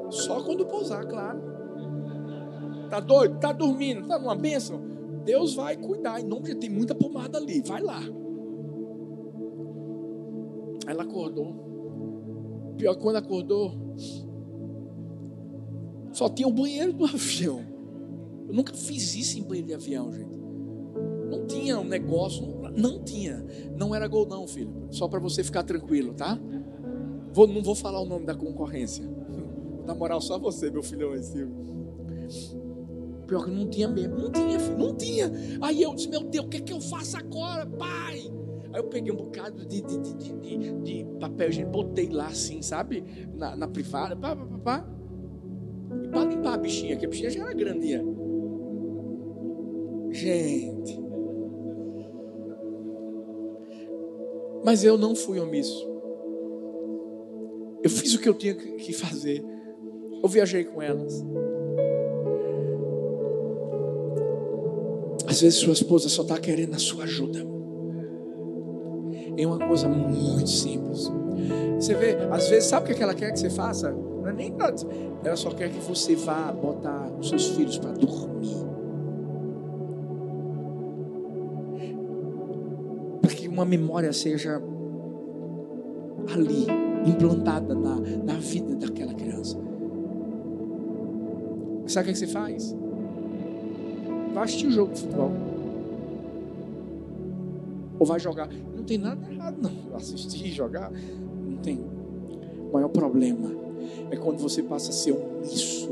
[0.09, 1.41] Só quando pousar, claro.
[2.89, 3.39] Tá doido?
[3.39, 4.07] Tá dormindo?
[4.07, 4.81] Tá numa bênção?
[5.23, 6.19] Deus vai cuidar.
[6.19, 7.61] Em nome de tem muita pomada ali.
[7.61, 7.99] Vai lá.
[10.87, 11.65] Ela acordou.
[12.77, 13.71] Pior quando acordou,
[16.11, 17.61] só tinha o banheiro do avião.
[18.47, 20.44] Eu nunca fiz isso em banheiro de avião, gente.
[21.29, 23.45] Não tinha um negócio, não, não tinha.
[23.75, 24.87] Não era gol, não, filho.
[24.91, 26.39] Só para você ficar tranquilo, tá?
[27.33, 29.05] Vou, não vou falar o nome da concorrência.
[29.85, 31.19] Na moral, só você, meu filhão é
[33.27, 34.17] Pior que não tinha mesmo.
[34.17, 35.31] Não tinha, filho, não tinha.
[35.61, 38.31] Aí eu disse, meu Deus, o que é que eu faço agora, pai?
[38.71, 42.61] Aí eu peguei um bocado de, de, de, de, de papel higiênico, botei lá assim,
[42.61, 43.03] sabe?
[43.33, 44.87] Na, na privada, pá, pá, pá, pá.
[46.03, 48.03] E para limpar a bichinha, que a bichinha já era grandinha.
[50.11, 51.04] Gente.
[54.65, 55.87] Mas eu não fui omisso.
[57.83, 59.45] Eu fiz o que eu tinha que fazer.
[60.23, 61.23] Eu viajei com elas.
[65.27, 67.45] Às vezes sua esposa só está querendo a sua ajuda.
[69.37, 71.11] É uma coisa muito simples.
[71.79, 73.91] Você vê, às vezes, sabe o que ela quer que você faça?
[73.91, 74.75] Não é nem nada.
[75.23, 78.74] Ela só quer que você vá botar os seus filhos para dormir.
[83.55, 84.61] Uma memória seja
[86.33, 86.67] ali,
[87.09, 89.57] implantada na, na vida daquela criança.
[91.87, 92.75] Sabe o que você faz?
[94.33, 95.31] Vai assistir o jogo de futebol.
[97.97, 98.49] Ou vai jogar.
[98.75, 99.71] Não tem nada errado, não.
[99.95, 101.79] Assistir, jogar, não tem.
[102.69, 103.51] O maior problema
[104.11, 105.91] é quando você passa a ser omisso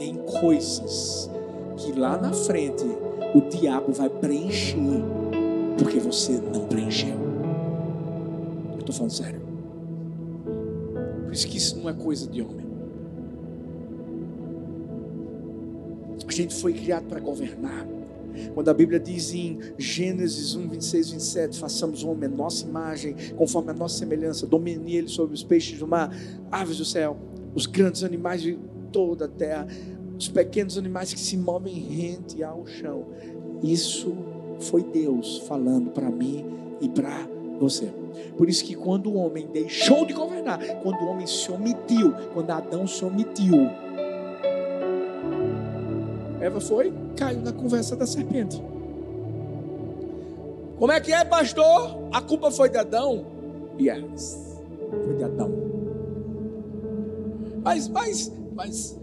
[0.00, 1.30] em coisas
[1.76, 2.84] que lá na frente
[3.34, 4.76] o diabo vai preencher
[5.78, 7.16] porque você não preencheu.
[8.72, 9.40] Eu estou falando sério.
[11.24, 12.66] Por isso que isso não é coisa de homem.
[16.26, 17.86] A gente foi criado para governar.
[18.54, 23.16] Quando a Bíblia diz em Gênesis 1, 26, 27, façamos o homem a nossa imagem,
[23.36, 26.14] conforme a nossa semelhança, domine ele sobre os peixes do mar,
[26.50, 27.16] aves do céu,
[27.54, 28.56] os grandes animais de
[28.92, 29.66] toda a terra,
[30.16, 33.06] os pequenos animais que se movem rente ao chão.
[33.62, 34.16] Isso
[34.60, 36.44] foi Deus falando para mim
[36.80, 37.28] e para
[37.58, 37.92] você.
[38.36, 42.50] Por isso que quando o homem deixou de governar, quando o homem se omitiu, quando
[42.50, 43.68] Adão se omitiu,
[46.40, 48.62] Eva foi, caiu na conversa da serpente.
[50.78, 52.08] Como é que é, pastor?
[52.12, 53.26] A culpa foi de Adão?
[53.78, 54.60] Yes,
[55.04, 55.50] foi de Adão.
[57.64, 58.98] Mas, mas, mas,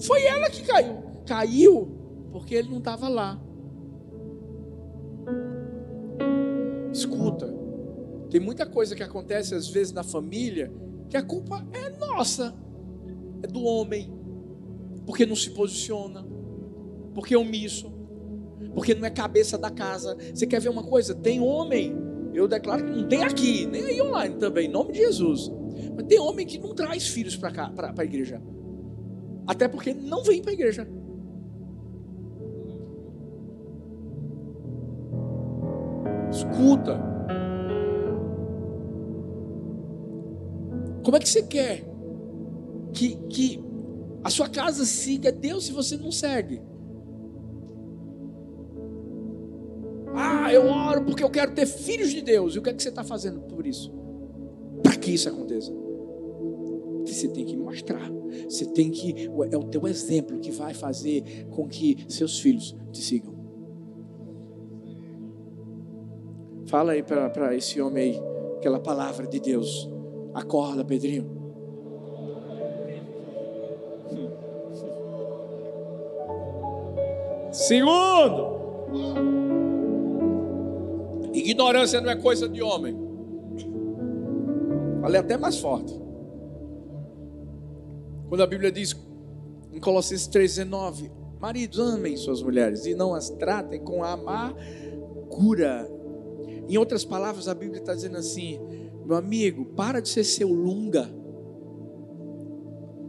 [0.00, 1.02] foi ela que caiu.
[1.24, 1.88] Caiu
[2.30, 3.40] porque ele não estava lá.
[7.00, 7.50] Escuta,
[8.28, 10.70] tem muita coisa que acontece às vezes na família
[11.08, 12.54] que a culpa é nossa,
[13.42, 14.12] é do homem,
[15.06, 16.22] porque não se posiciona,
[17.14, 17.90] porque é omisso,
[18.74, 20.14] porque não é cabeça da casa.
[20.34, 21.14] Você quer ver uma coisa?
[21.14, 21.96] Tem homem,
[22.34, 25.50] eu declaro que não tem aqui, nem aí online também, em nome de Jesus.
[25.96, 28.42] Mas tem homem que não traz filhos para a igreja.
[29.46, 30.86] Até porque não vem para a igreja.
[41.02, 41.84] Como é que você quer
[42.92, 43.64] que, que
[44.22, 46.60] a sua casa siga Deus se você não segue?
[50.14, 52.54] Ah, eu oro porque eu quero ter filhos de Deus.
[52.54, 53.92] E o que é que você está fazendo por isso?
[54.82, 55.72] Para que isso aconteça?
[57.06, 58.10] Você tem que mostrar.
[58.44, 59.26] Você tem que.
[59.50, 63.29] É o teu exemplo que vai fazer com que seus filhos te sigam.
[66.70, 68.22] Fala aí para esse homem aí,
[68.56, 69.90] aquela palavra de Deus.
[70.32, 71.28] Acorda, Pedrinho.
[77.50, 78.60] Segundo,
[81.34, 82.96] ignorância não é coisa de homem.
[85.00, 85.92] Falei até mais forte.
[88.28, 88.96] Quando a Bíblia diz
[89.72, 91.10] em Colossenses 3,19:
[91.40, 95.98] Maridos, amem suas mulheres e não as tratem com amargura.
[96.70, 98.60] Em outras palavras, a Bíblia está dizendo assim:
[99.04, 101.10] meu amigo, para de ser seu lunga.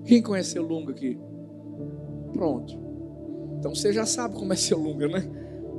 [0.03, 1.19] Quem conhece seu lunga aqui?
[2.33, 2.73] Pronto.
[3.59, 5.29] Então você já sabe como é seu lunga, né?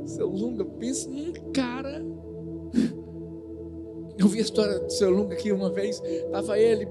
[0.07, 2.01] Seu lunga, pensa num cara.
[4.17, 6.01] Eu vi a história do seu lunga aqui uma vez.
[6.05, 6.87] Estava ele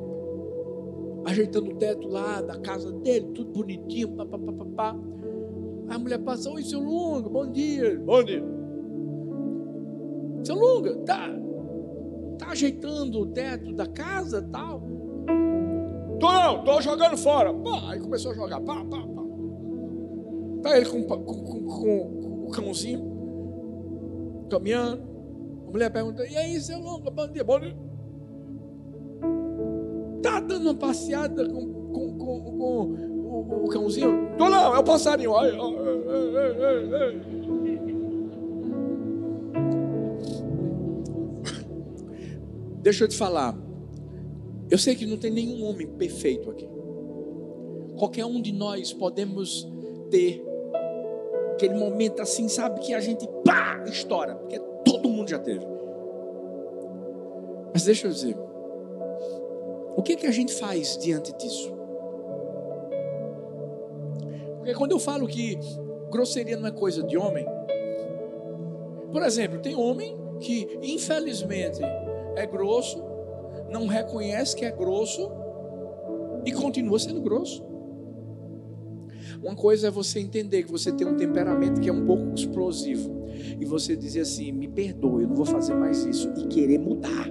[1.23, 4.93] ajeitando o teto lá da casa dele, tudo bonitinho, papapá.
[5.87, 7.97] A mulher passa, oi seu Lunga, bom dia.
[7.97, 8.60] Bom dia.
[10.43, 11.29] Seu Lunga, tá,
[12.37, 14.81] tá ajeitando o teto da casa tal?
[16.19, 17.53] Tô não, tô jogando fora.
[17.53, 19.21] Pá, aí começou a jogar, pá, pá, pá.
[20.63, 25.09] Tá ele com, com, com, com o cãozinho, caminhando.
[25.67, 27.45] A mulher pergunta, e aí seu bom dia
[30.17, 34.35] está dando uma passeada com, com, com, com o, o, cãozinho?
[34.37, 35.35] Tô não, é o passarinho.
[35.35, 35.57] Ai, ai,
[36.93, 37.40] ai,
[42.81, 43.55] Deixa eu te falar.
[44.69, 46.67] Eu sei que não tem nenhum homem perfeito aqui.
[47.97, 49.69] Qualquer um de nós podemos
[50.09, 50.43] ter
[51.53, 55.65] aquele momento assim, sabe, que a gente pá, estoura, porque todo mundo já teve.
[57.71, 58.35] Mas deixa eu dizer,
[59.95, 61.71] o que, que a gente faz diante disso?
[64.57, 65.59] Porque quando eu falo que
[66.09, 67.45] grosseria não é coisa de homem,
[69.11, 71.81] por exemplo, tem homem que infelizmente
[72.35, 73.03] é grosso,
[73.69, 75.31] não reconhece que é grosso
[76.45, 77.63] e continua sendo grosso.
[79.41, 83.25] Uma coisa é você entender que você tem um temperamento que é um pouco explosivo
[83.59, 87.27] e você dizer assim: me perdoe, eu não vou fazer mais isso e querer mudar.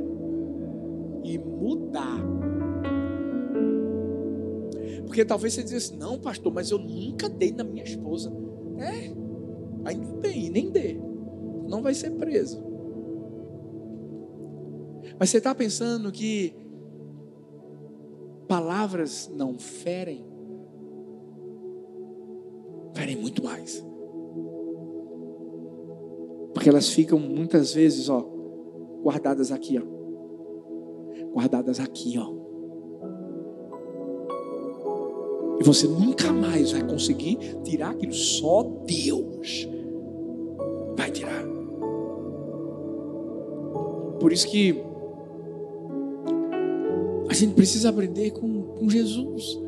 [1.22, 2.20] E mudar
[5.10, 8.32] porque talvez você diga assim, não, pastor, mas eu nunca dei na minha esposa.
[8.78, 9.12] É,
[9.84, 10.96] ainda bem, nem dê.
[11.68, 12.62] Não vai ser preso.
[15.20, 16.54] Mas você está pensando que
[18.48, 20.24] palavras não ferem?
[22.94, 23.84] Ferem muito mais.
[26.54, 28.26] Porque elas ficam muitas vezes, ó,
[29.02, 29.82] guardadas aqui, ó.
[31.34, 32.32] Guardadas aqui, ó.
[35.60, 38.14] E você nunca mais vai conseguir tirar aquilo.
[38.14, 39.68] Só Deus
[40.96, 41.44] vai tirar.
[44.18, 44.89] Por isso que
[47.40, 49.58] gente precisa aprender com, com Jesus.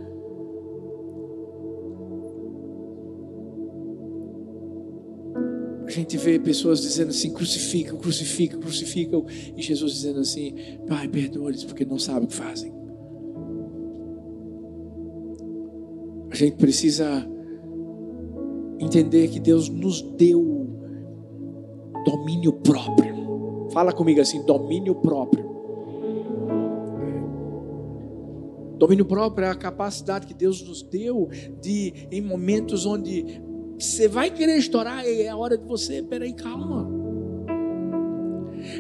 [5.87, 9.27] A gente vê pessoas dizendo assim: crucificam, crucificam, crucificam.
[9.57, 10.55] E Jesus dizendo assim:
[10.89, 12.73] Pai, perdoa-lhes porque não sabem o que fazem.
[16.31, 17.29] A gente precisa
[18.81, 20.67] entender que Deus nos deu
[22.07, 23.69] domínio próprio.
[23.71, 25.62] Fala comigo assim: domínio próprio.
[28.83, 31.29] Domínio próprio é a capacidade que Deus nos deu
[31.61, 33.41] de, em momentos onde
[33.79, 36.91] você vai querer estourar, é a hora de você, peraí, calma.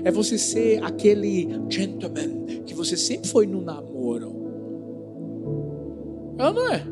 [0.02, 4.32] É você ser aquele gentleman que você sempre foi no namoro.
[6.36, 6.84] É ou não é?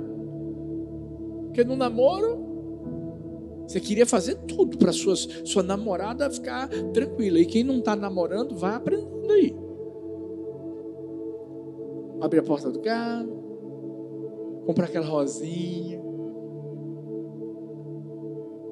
[1.47, 2.49] Porque no namoro,
[3.67, 7.41] Você queria fazer tudo para sua, sua namorada ficar tranquila.
[7.41, 9.70] E quem não está namorando, vai aprendendo aí.
[12.21, 16.01] Abre a porta do carro, comprar aquela rosinha,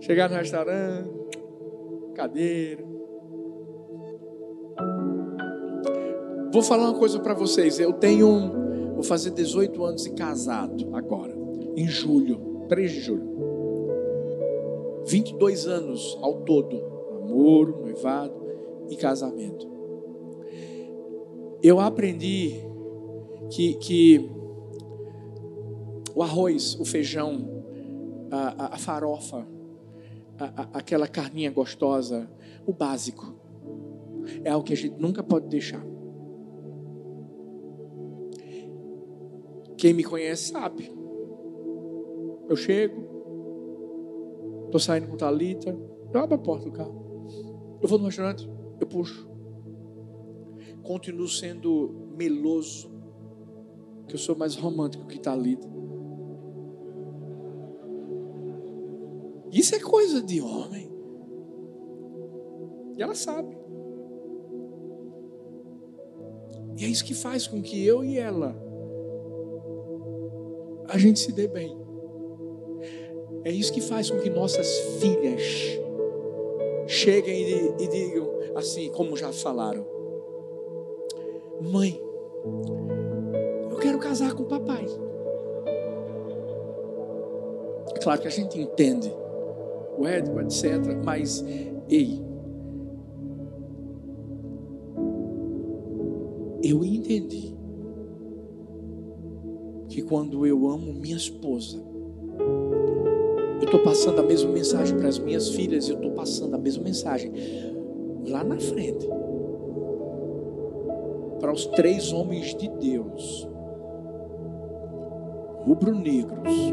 [0.00, 1.10] chegar no restaurante,
[2.14, 2.84] cadeira.
[6.52, 7.78] Vou falar uma coisa para vocês.
[7.78, 11.34] Eu tenho, vou fazer 18 anos de casado agora,
[11.76, 13.38] em julho, 3 de julho.
[15.06, 16.82] 22 anos ao todo,
[17.12, 18.34] namoro, noivado
[18.90, 19.66] e casamento.
[21.62, 22.60] Eu aprendi
[23.50, 24.30] que, que
[26.14, 27.62] o arroz, o feijão,
[28.30, 29.46] a, a, a farofa,
[30.38, 32.30] a, aquela carninha gostosa,
[32.66, 33.34] o básico,
[34.44, 35.84] é algo que a gente nunca pode deixar.
[39.76, 40.92] Quem me conhece sabe.
[42.48, 43.08] Eu chego,
[44.68, 45.74] Estou saindo com Thalita.
[46.12, 46.94] Eu abro a porta do carro.
[47.80, 49.26] Eu vou no restaurante, eu puxo.
[50.82, 52.90] Continuo sendo meloso.
[54.08, 55.68] Que eu sou mais romântico que Thalita.
[59.52, 60.90] Isso é coisa de homem.
[62.96, 63.56] E ela sabe.
[66.76, 68.68] E é isso que faz com que eu e ela
[70.88, 71.76] a gente se dê bem.
[73.44, 74.66] É isso que faz com que nossas
[75.00, 75.42] filhas
[76.86, 79.86] cheguem e, e digam assim, como já falaram:
[81.60, 82.00] Mãe,
[84.08, 84.86] casar com o papai.
[88.02, 89.12] Claro que a gente entende
[89.98, 90.96] o ético, etc.
[91.04, 91.44] Mas,
[91.90, 92.24] ei,
[96.62, 97.54] eu entendi
[99.88, 101.76] que quando eu amo minha esposa,
[103.60, 106.84] eu estou passando a mesma mensagem para as minhas filhas, eu estou passando a mesma
[106.84, 107.30] mensagem
[108.26, 109.06] lá na frente
[111.40, 113.48] para os três homens de Deus,
[115.68, 116.72] rubro-negros,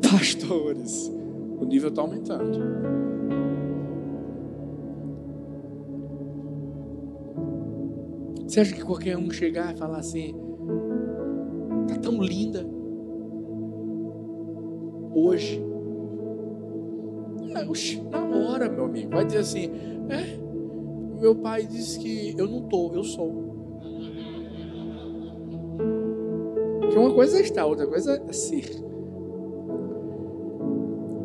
[0.00, 1.12] pastores.
[1.60, 2.58] O nível está aumentando.
[8.46, 10.34] Você acha que qualquer um chegar e falar assim,
[12.02, 12.66] tão linda.
[15.12, 15.62] Hoje.
[17.54, 17.64] É,
[18.10, 19.10] na hora, meu amigo.
[19.10, 19.70] Vai dizer assim:
[20.08, 23.45] é, meu pai disse que eu não estou, eu sou.
[26.96, 28.82] Que uma coisa é estar, outra coisa é ser.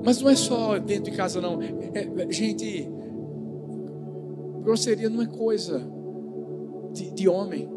[0.03, 1.61] Mas não é só dentro de casa, não.
[1.61, 2.91] É, é, gente,
[4.63, 5.81] grosseria não é coisa
[6.91, 7.69] de, de homem.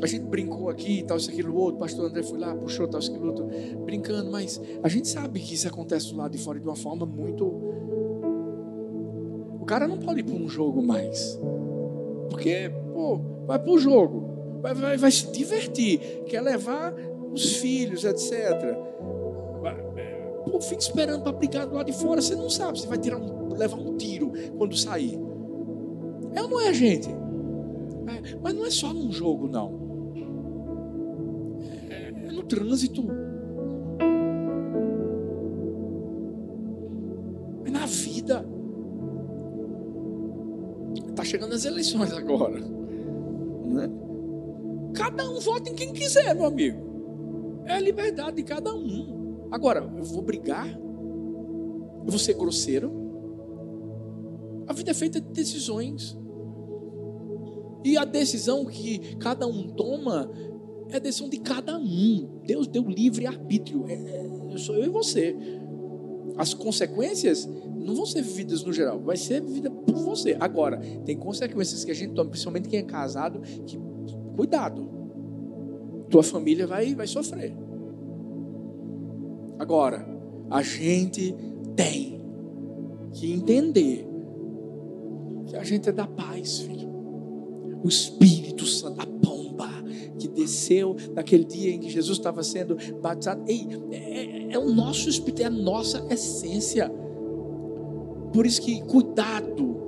[0.00, 1.78] A gente brincou aqui, tal, isso, aquilo, outro.
[1.78, 3.46] Pastor André foi lá, puxou, tal, isso, aquilo, outro.
[3.84, 7.04] Brincando, mas a gente sabe que isso acontece do lado de fora de uma forma
[7.04, 7.44] muito.
[9.60, 11.38] O cara não pode ir para um jogo mais.
[12.30, 14.31] Porque, pô, vai para o jogo.
[14.62, 16.22] Vai, vai, vai se divertir.
[16.24, 16.94] Quer levar
[17.30, 18.74] os filhos, etc.
[20.50, 22.22] Pô, fica esperando para brigar do lado de fora.
[22.22, 25.18] Você não sabe se vai tirar um, levar um tiro quando sair.
[26.34, 27.10] É ou não é, gente?
[27.10, 29.82] É, mas não é só num jogo, não
[32.32, 33.06] no trânsito.
[37.64, 38.44] É na vida.
[41.08, 42.81] Está chegando as eleições agora.
[45.02, 46.78] Cada um vota em quem quiser, meu amigo.
[47.66, 49.48] É a liberdade de cada um.
[49.50, 50.68] Agora, eu vou brigar?
[50.68, 52.92] Eu vou ser grosseiro?
[54.68, 56.16] A vida é feita de decisões.
[57.84, 60.30] E a decisão que cada um toma
[60.88, 62.40] é a decisão de cada um.
[62.46, 63.84] Deus deu livre arbítrio.
[63.88, 65.36] É, é, sou eu e você.
[66.36, 70.36] As consequências não vão ser vividas no geral, vai ser vivida por você.
[70.38, 73.76] Agora, tem consequências que a gente toma, principalmente quem é casado, que
[74.36, 74.88] cuidado.
[76.08, 77.54] Tua família vai, vai sofrer.
[79.58, 80.06] Agora,
[80.50, 81.34] a gente
[81.76, 82.20] tem
[83.12, 84.06] que entender
[85.46, 86.90] que a gente é da paz, filho.
[87.82, 89.06] O Espírito Santo, a
[90.22, 93.42] que desceu naquele dia em que Jesus estava sendo batizado.
[93.46, 96.90] Ei, é, é o nosso espírito, é a nossa essência.
[98.32, 99.81] Por isso que cuidado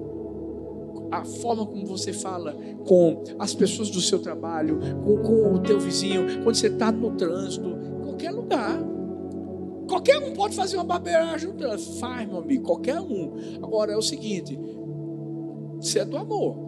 [1.18, 2.56] a forma como você fala
[2.86, 7.12] com as pessoas do seu trabalho, com, com o teu vizinho, quando você está no
[7.12, 8.80] trânsito, qualquer lugar.
[9.88, 11.98] Qualquer um pode fazer uma barbeiragem no trânsito.
[11.98, 13.34] Faz, meu amigo, qualquer um.
[13.62, 14.58] Agora é o seguinte:
[15.80, 16.64] se é do amor.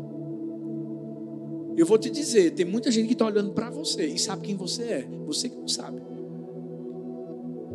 [1.77, 4.57] Eu vou te dizer, tem muita gente que está olhando para você e sabe quem
[4.57, 5.09] você é.
[5.27, 6.01] Você que não sabe.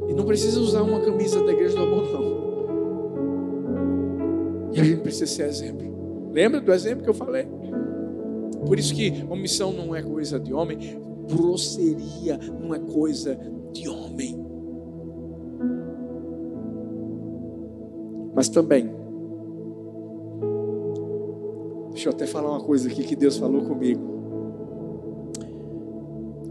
[0.09, 2.41] E não precisa usar uma camisa da igreja do amor, não.
[4.73, 6.00] E a gente precisa ser exemplo.
[6.31, 7.47] Lembra do exemplo que eu falei?
[8.65, 10.77] Por isso que omissão não é coisa de homem,
[11.29, 13.37] grosseria não é coisa
[13.73, 14.39] de homem.
[18.33, 18.89] Mas também,
[21.91, 24.01] deixa eu até falar uma coisa aqui que Deus falou comigo.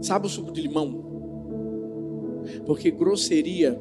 [0.01, 1.11] Sabe o suco de limão?
[2.65, 3.79] Porque grosseria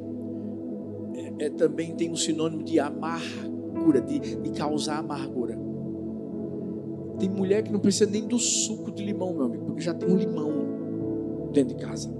[1.14, 5.39] é, é, também tem um sinônimo de amargura, de, de causar amargura.
[7.20, 10.08] Tem mulher que não precisa nem do suco de limão, meu amigo, porque já tem
[10.08, 12.10] um limão dentro de casa.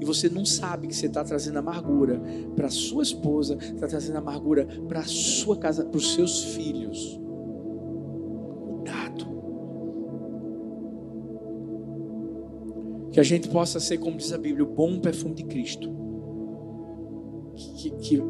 [0.00, 2.18] E você não sabe que você está trazendo amargura
[2.56, 7.20] para sua esposa, está trazendo amargura para sua casa, para os seus filhos.
[8.78, 9.26] Cuidado.
[13.10, 15.90] Que a gente possa ser, como diz a Bíblia, o bom perfume de Cristo.
[17.54, 18.22] Que, que, que,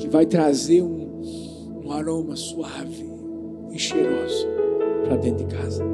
[0.00, 1.22] que vai trazer um,
[1.84, 3.19] um aroma suave
[3.70, 4.46] e cheiroso
[5.04, 5.84] para dentro de casa.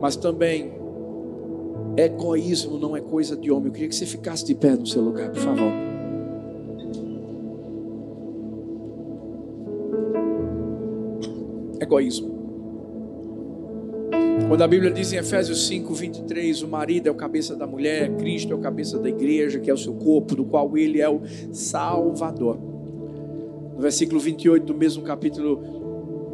[0.00, 0.72] Mas também,
[1.96, 3.66] egoísmo não é coisa de homem.
[3.66, 5.72] Eu queria que você ficasse de pé no seu lugar, por favor.
[11.80, 12.38] Egoísmo.
[14.48, 18.16] Quando a Bíblia diz em Efésios 5, 23, o marido é o cabeça da mulher,
[18.16, 21.08] Cristo é o cabeça da igreja, que é o seu corpo, do qual ele é
[21.08, 21.20] o
[21.52, 22.56] Salvador.
[23.74, 25.77] No versículo 28 do mesmo capítulo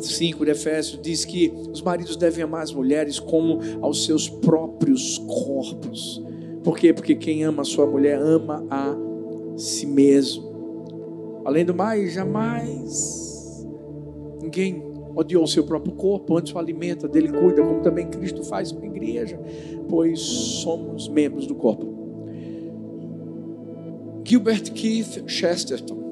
[0.07, 5.19] 5 de Efésios diz que os maridos devem amar as mulheres como aos seus próprios
[5.19, 6.23] corpos.
[6.63, 6.93] Por quê?
[6.93, 8.97] Porque quem ama a sua mulher ama a
[9.57, 11.43] si mesmo.
[11.45, 13.67] Além do mais, jamais
[14.41, 14.83] ninguém
[15.15, 18.83] odiou o seu próprio corpo, antes o alimenta, dele cuida, como também Cristo faz com
[18.83, 19.39] a igreja,
[19.89, 21.95] pois somos membros do corpo.
[24.25, 26.04] Gilbert Keith Chesterton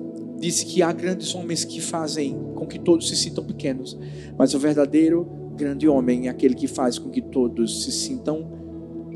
[0.42, 3.96] disse que há grandes homens que fazem com que todos se sintam pequenos,
[4.36, 5.24] mas o verdadeiro
[5.56, 8.50] grande homem é aquele que faz com que todos se sintam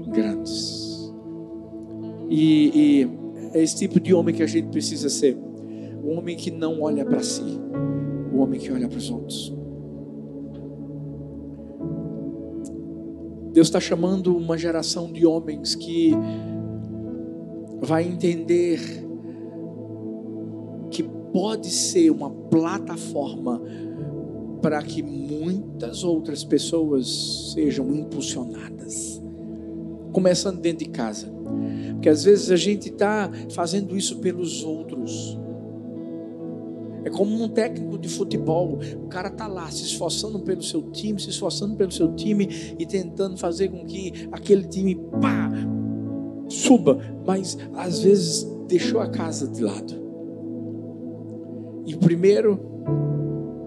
[0.07, 1.13] grandes.
[2.31, 3.11] E, e
[3.53, 5.37] é esse tipo de homem que a gente precisa ser.
[6.05, 7.43] O homem que não olha para si,
[8.33, 9.53] o homem que olha para os outros.
[13.53, 16.13] Deus está chamando uma geração de homens que
[17.81, 19.06] vai entender
[21.37, 23.61] pode ser uma plataforma
[24.63, 29.23] para que muitas outras pessoas sejam impulsionadas.
[30.13, 31.31] Começando dentro de casa.
[31.93, 35.39] Porque às vezes a gente está fazendo isso pelos outros.
[37.05, 38.79] É como um técnico de futebol.
[39.05, 42.87] O cara está lá se esforçando pelo seu time, se esforçando pelo seu time e
[42.87, 45.51] tentando fazer com que aquele time pá,
[46.49, 46.99] suba.
[47.27, 50.06] Mas às vezes deixou a casa de lado.
[51.87, 52.59] E primeiro,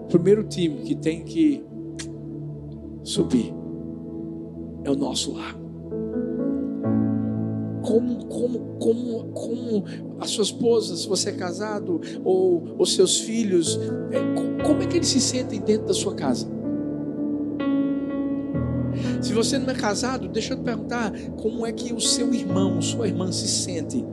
[0.08, 1.64] primeiro time que tem que
[3.02, 3.52] subir
[4.84, 5.56] é o nosso lar.
[7.82, 9.84] Como, como, como, como
[10.20, 14.98] a sua esposa, se você é casado, ou os seus filhos, é, como é que
[14.98, 16.46] eles se sentem dentro da sua casa?
[19.22, 22.82] Se você não é casado, deixa eu te perguntar, como é que o seu irmão,
[22.82, 24.04] sua irmã se sente?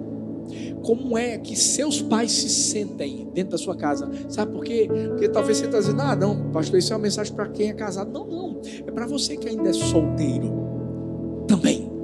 [0.83, 4.09] Como é que seus pais se sentem dentro da sua casa.
[4.29, 4.87] Sabe por quê?
[5.09, 7.73] Porque talvez você está dizendo, ah, não, pastor, isso é uma mensagem para quem é
[7.73, 8.11] casado.
[8.11, 8.61] Não, não.
[8.85, 10.51] É para você que ainda é solteiro
[11.47, 11.97] também.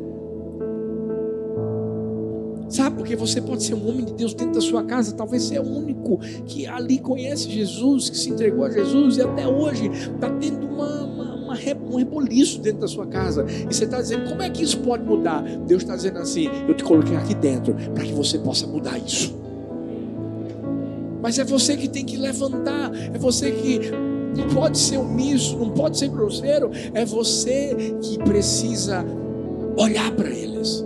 [2.74, 5.58] Sabe, porque você pode ser um homem de Deus dentro da sua casa, talvez você
[5.58, 6.18] é o único
[6.48, 11.03] que ali conhece Jesus, que se entregou a Jesus e até hoje está tendo uma,
[11.90, 13.46] um reboliço dentro da sua casa.
[13.48, 15.42] E você está dizendo, como é que isso pode mudar?
[15.42, 19.42] Deus está dizendo assim: eu te coloquei aqui dentro para que você possa mudar isso.
[21.22, 23.80] Mas é você que tem que levantar, é você que
[24.36, 29.06] não pode ser omisso, não pode ser grosseiro, é você que precisa
[29.78, 30.84] olhar para eles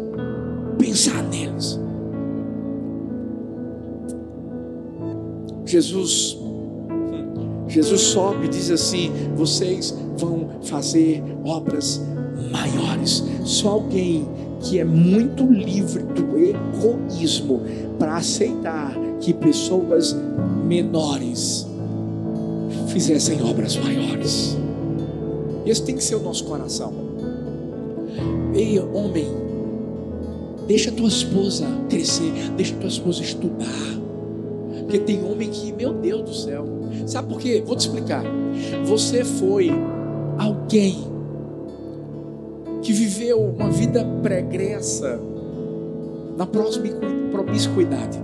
[0.78, 1.80] pensar neles.
[5.66, 6.38] Jesus,
[7.68, 12.02] Jesus sobe e diz assim: vocês vão fazer obras
[12.52, 13.24] maiores.
[13.44, 14.28] Só alguém
[14.62, 17.62] que é muito livre do egoísmo
[18.00, 20.16] para aceitar que pessoas
[20.66, 21.68] menores
[22.88, 24.58] fizessem obras maiores.
[25.66, 26.94] Esse tem que ser o nosso coração.
[28.54, 29.28] Ei, homem,
[30.68, 33.98] Deixa tua esposa crescer, deixa tua esposa estudar.
[34.82, 36.66] Porque tem homem que, meu Deus do céu,
[37.06, 37.64] sabe por quê?
[37.66, 38.24] Vou te explicar.
[38.86, 39.72] Você foi
[40.38, 40.98] alguém
[42.82, 45.20] que viveu uma vida pregressa
[46.38, 48.20] na promiscuidade.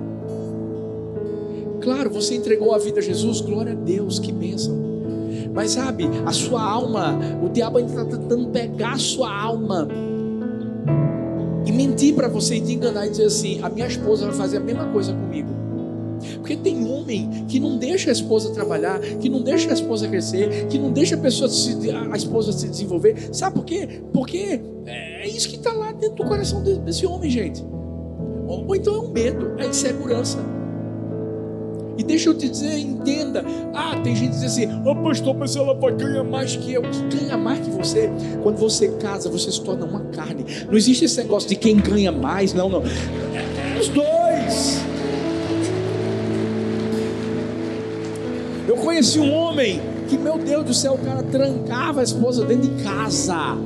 [1.81, 4.73] Claro, você entregou a vida a Jesus, glória a Deus, que bênção.
[5.53, 9.87] Mas sabe, a sua alma, o diabo ainda está tentando pegar a sua alma
[11.65, 14.57] e mentir para você e te enganar e dizer assim: a minha esposa vai fazer
[14.57, 15.62] a mesma coisa comigo.
[16.39, 20.67] Porque tem homem que não deixa a esposa trabalhar, que não deixa a esposa crescer,
[20.67, 23.29] que não deixa a, pessoa se, a esposa se desenvolver.
[23.31, 24.01] Sabe por quê?
[24.13, 27.63] Porque é isso que está lá dentro do coração desse homem, gente.
[28.47, 30.39] Ou, ou então é um medo, é insegurança.
[31.97, 33.43] E deixa eu te dizer, entenda.
[33.73, 36.81] Ah, tem gente que diz assim: oh, pastor, mas ela vai ganhar mais que eu.
[36.81, 38.09] Ganha mais que você?
[38.41, 40.43] Quando você casa, você se torna uma carne.
[40.67, 42.81] Não existe esse negócio de quem ganha mais, não, não.
[42.81, 44.82] É, é os dois.
[48.93, 52.83] Conheci um homem que, meu Deus do céu, o cara trancava a esposa dentro de
[52.83, 53.57] casa.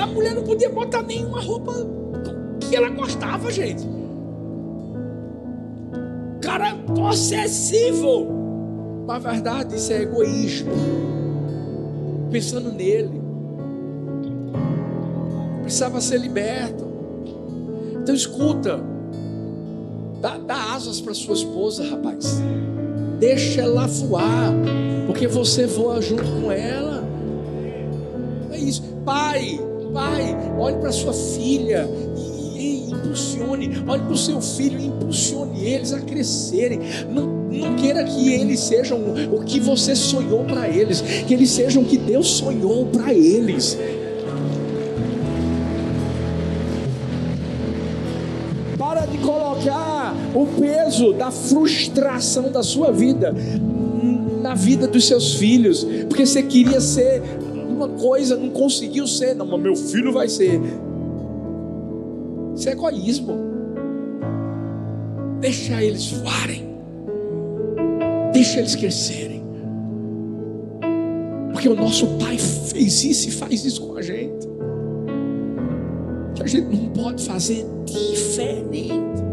[0.00, 1.72] A mulher não podia botar nenhuma roupa
[2.60, 3.86] que ela gostava, gente
[6.40, 8.26] cara possessivo.
[9.06, 10.70] Na verdade, isso é egoísmo.
[12.30, 13.20] Pensando nele.
[15.62, 16.84] Precisava ser liberto.
[18.02, 18.93] Então escuta.
[20.24, 22.40] Dá, dá asas para sua esposa, rapaz.
[23.20, 24.54] Deixa ela voar.
[25.06, 27.06] Porque você voa junto com ela.
[28.50, 28.82] É isso.
[29.04, 29.60] Pai,
[29.92, 31.86] pai, olhe para sua filha
[32.88, 36.80] impulsione, olhe para o seu filho e impulsione eles a crescerem.
[37.10, 38.98] Não, não queira que eles sejam
[39.30, 43.78] o que você sonhou para eles, que eles sejam o que Deus sonhou para eles.
[48.78, 53.34] Para de colocar o peso da frustração da sua vida
[54.42, 57.22] na vida dos seus filhos, porque você queria ser
[57.68, 60.60] uma coisa, não conseguiu ser, não, mas meu filho vai ser.
[62.54, 63.38] Isso é egoísmo.
[65.40, 66.74] Deixa eles voarem.
[68.32, 69.42] Deixa eles crescerem.
[71.52, 74.46] Porque o nosso Pai fez isso e faz isso com a gente.
[76.34, 79.23] Que a gente não pode fazer diferente.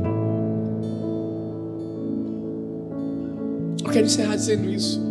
[3.92, 5.02] Quero encerrar dizendo isso.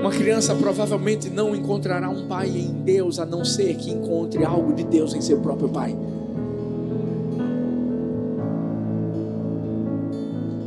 [0.00, 4.74] Uma criança provavelmente não encontrará um pai em Deus a não ser que encontre algo
[4.74, 5.96] de Deus em seu próprio pai.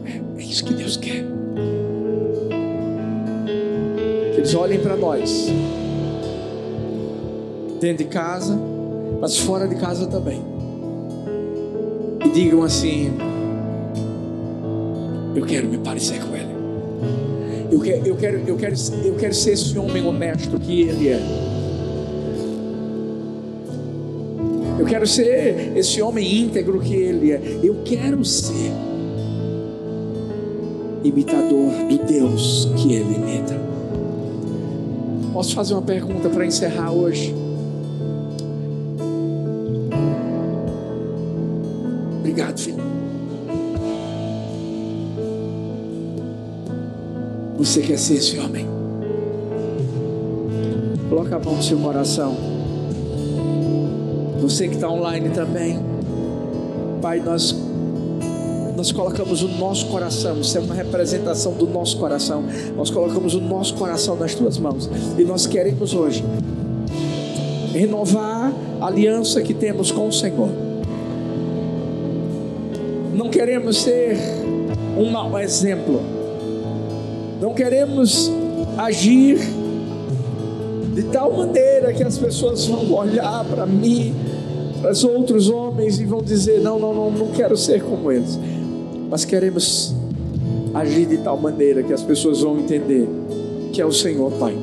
[0.06, 1.26] É, é isso que Deus quer.
[4.34, 5.48] Que eles olhem para nós,
[7.82, 8.58] dentro de casa,
[9.20, 10.42] mas fora de casa também,
[12.24, 13.12] e digam assim:
[15.36, 16.56] Eu quero me parecer com Ele.
[17.72, 21.20] Eu quero, eu quero, eu quero, eu quero ser esse homem honesto que ele é.
[24.80, 27.60] Eu quero ser esse homem íntegro que ele é.
[27.64, 28.72] Eu quero ser
[31.04, 33.60] imitador do Deus que ele imita.
[35.34, 37.34] Posso fazer uma pergunta para encerrar hoje?
[42.20, 42.85] Obrigado, filho.
[47.58, 48.68] Você quer ser esse homem?
[51.10, 52.36] Coloca a mão no seu coração.
[54.42, 55.80] Você que está online também.
[57.02, 57.56] Pai, nós
[58.76, 62.44] nós colocamos o nosso coração, isso é uma representação do nosso coração.
[62.76, 64.90] Nós colocamos o nosso coração nas tuas mãos.
[65.18, 66.26] E nós queremos hoje
[67.74, 68.52] renovar
[68.82, 70.50] a aliança que temos com o Senhor.
[73.14, 74.18] Não queremos ser
[74.98, 76.25] um mau exemplo
[77.42, 78.32] não queremos
[78.78, 79.40] agir
[80.94, 84.16] de tal maneira que as pessoas vão olhar para mim,
[84.82, 88.40] para os outros homens e vão dizer: não, não, não, não quero ser como eles.
[89.10, 89.94] Mas queremos
[90.74, 93.08] agir de tal maneira que as pessoas vão entender
[93.74, 94.56] que é o Senhor Pai.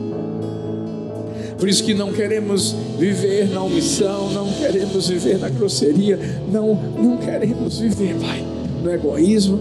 [1.59, 6.18] Por isso que não queremos viver na omissão, não queremos viver na grosseria,
[6.51, 8.45] não, não queremos viver, Pai,
[8.83, 9.61] no egoísmo,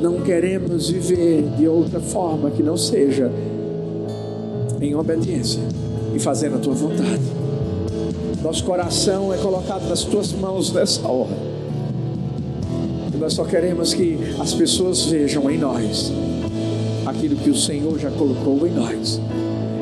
[0.00, 3.30] não queremos viver de outra forma que não seja
[4.80, 5.60] em obediência
[6.14, 7.22] e fazendo a tua vontade.
[8.42, 11.36] Nosso coração é colocado nas tuas mãos nessa hora.
[13.12, 16.12] E nós só queremos que as pessoas vejam em nós
[17.04, 19.20] aquilo que o Senhor já colocou em nós.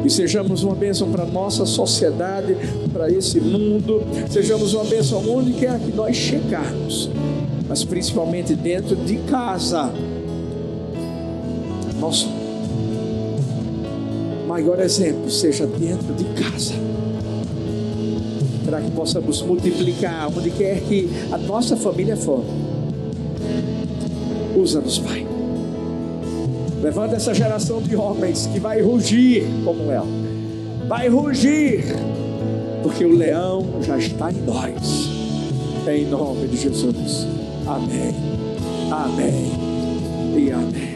[0.05, 2.57] E sejamos uma bênção para a nossa sociedade,
[2.93, 4.03] para esse mundo.
[4.31, 7.11] Sejamos uma bênção onde quer que nós chegarmos
[7.69, 9.93] mas principalmente dentro de casa.
[11.99, 12.29] Nosso
[14.47, 16.75] maior exemplo seja dentro de casa.
[18.65, 22.45] para que possamos multiplicar onde quer que a nossa família for.
[24.57, 25.25] Usa-nos, Pai.
[26.83, 30.07] Levanta essa geração de homens que vai rugir como ela.
[30.89, 31.85] Vai rugir,
[32.83, 35.11] porque o leão já está em nós.
[35.89, 37.27] Em nome de Jesus.
[37.67, 38.15] Amém.
[38.93, 39.53] Amém.
[40.37, 40.96] E amém.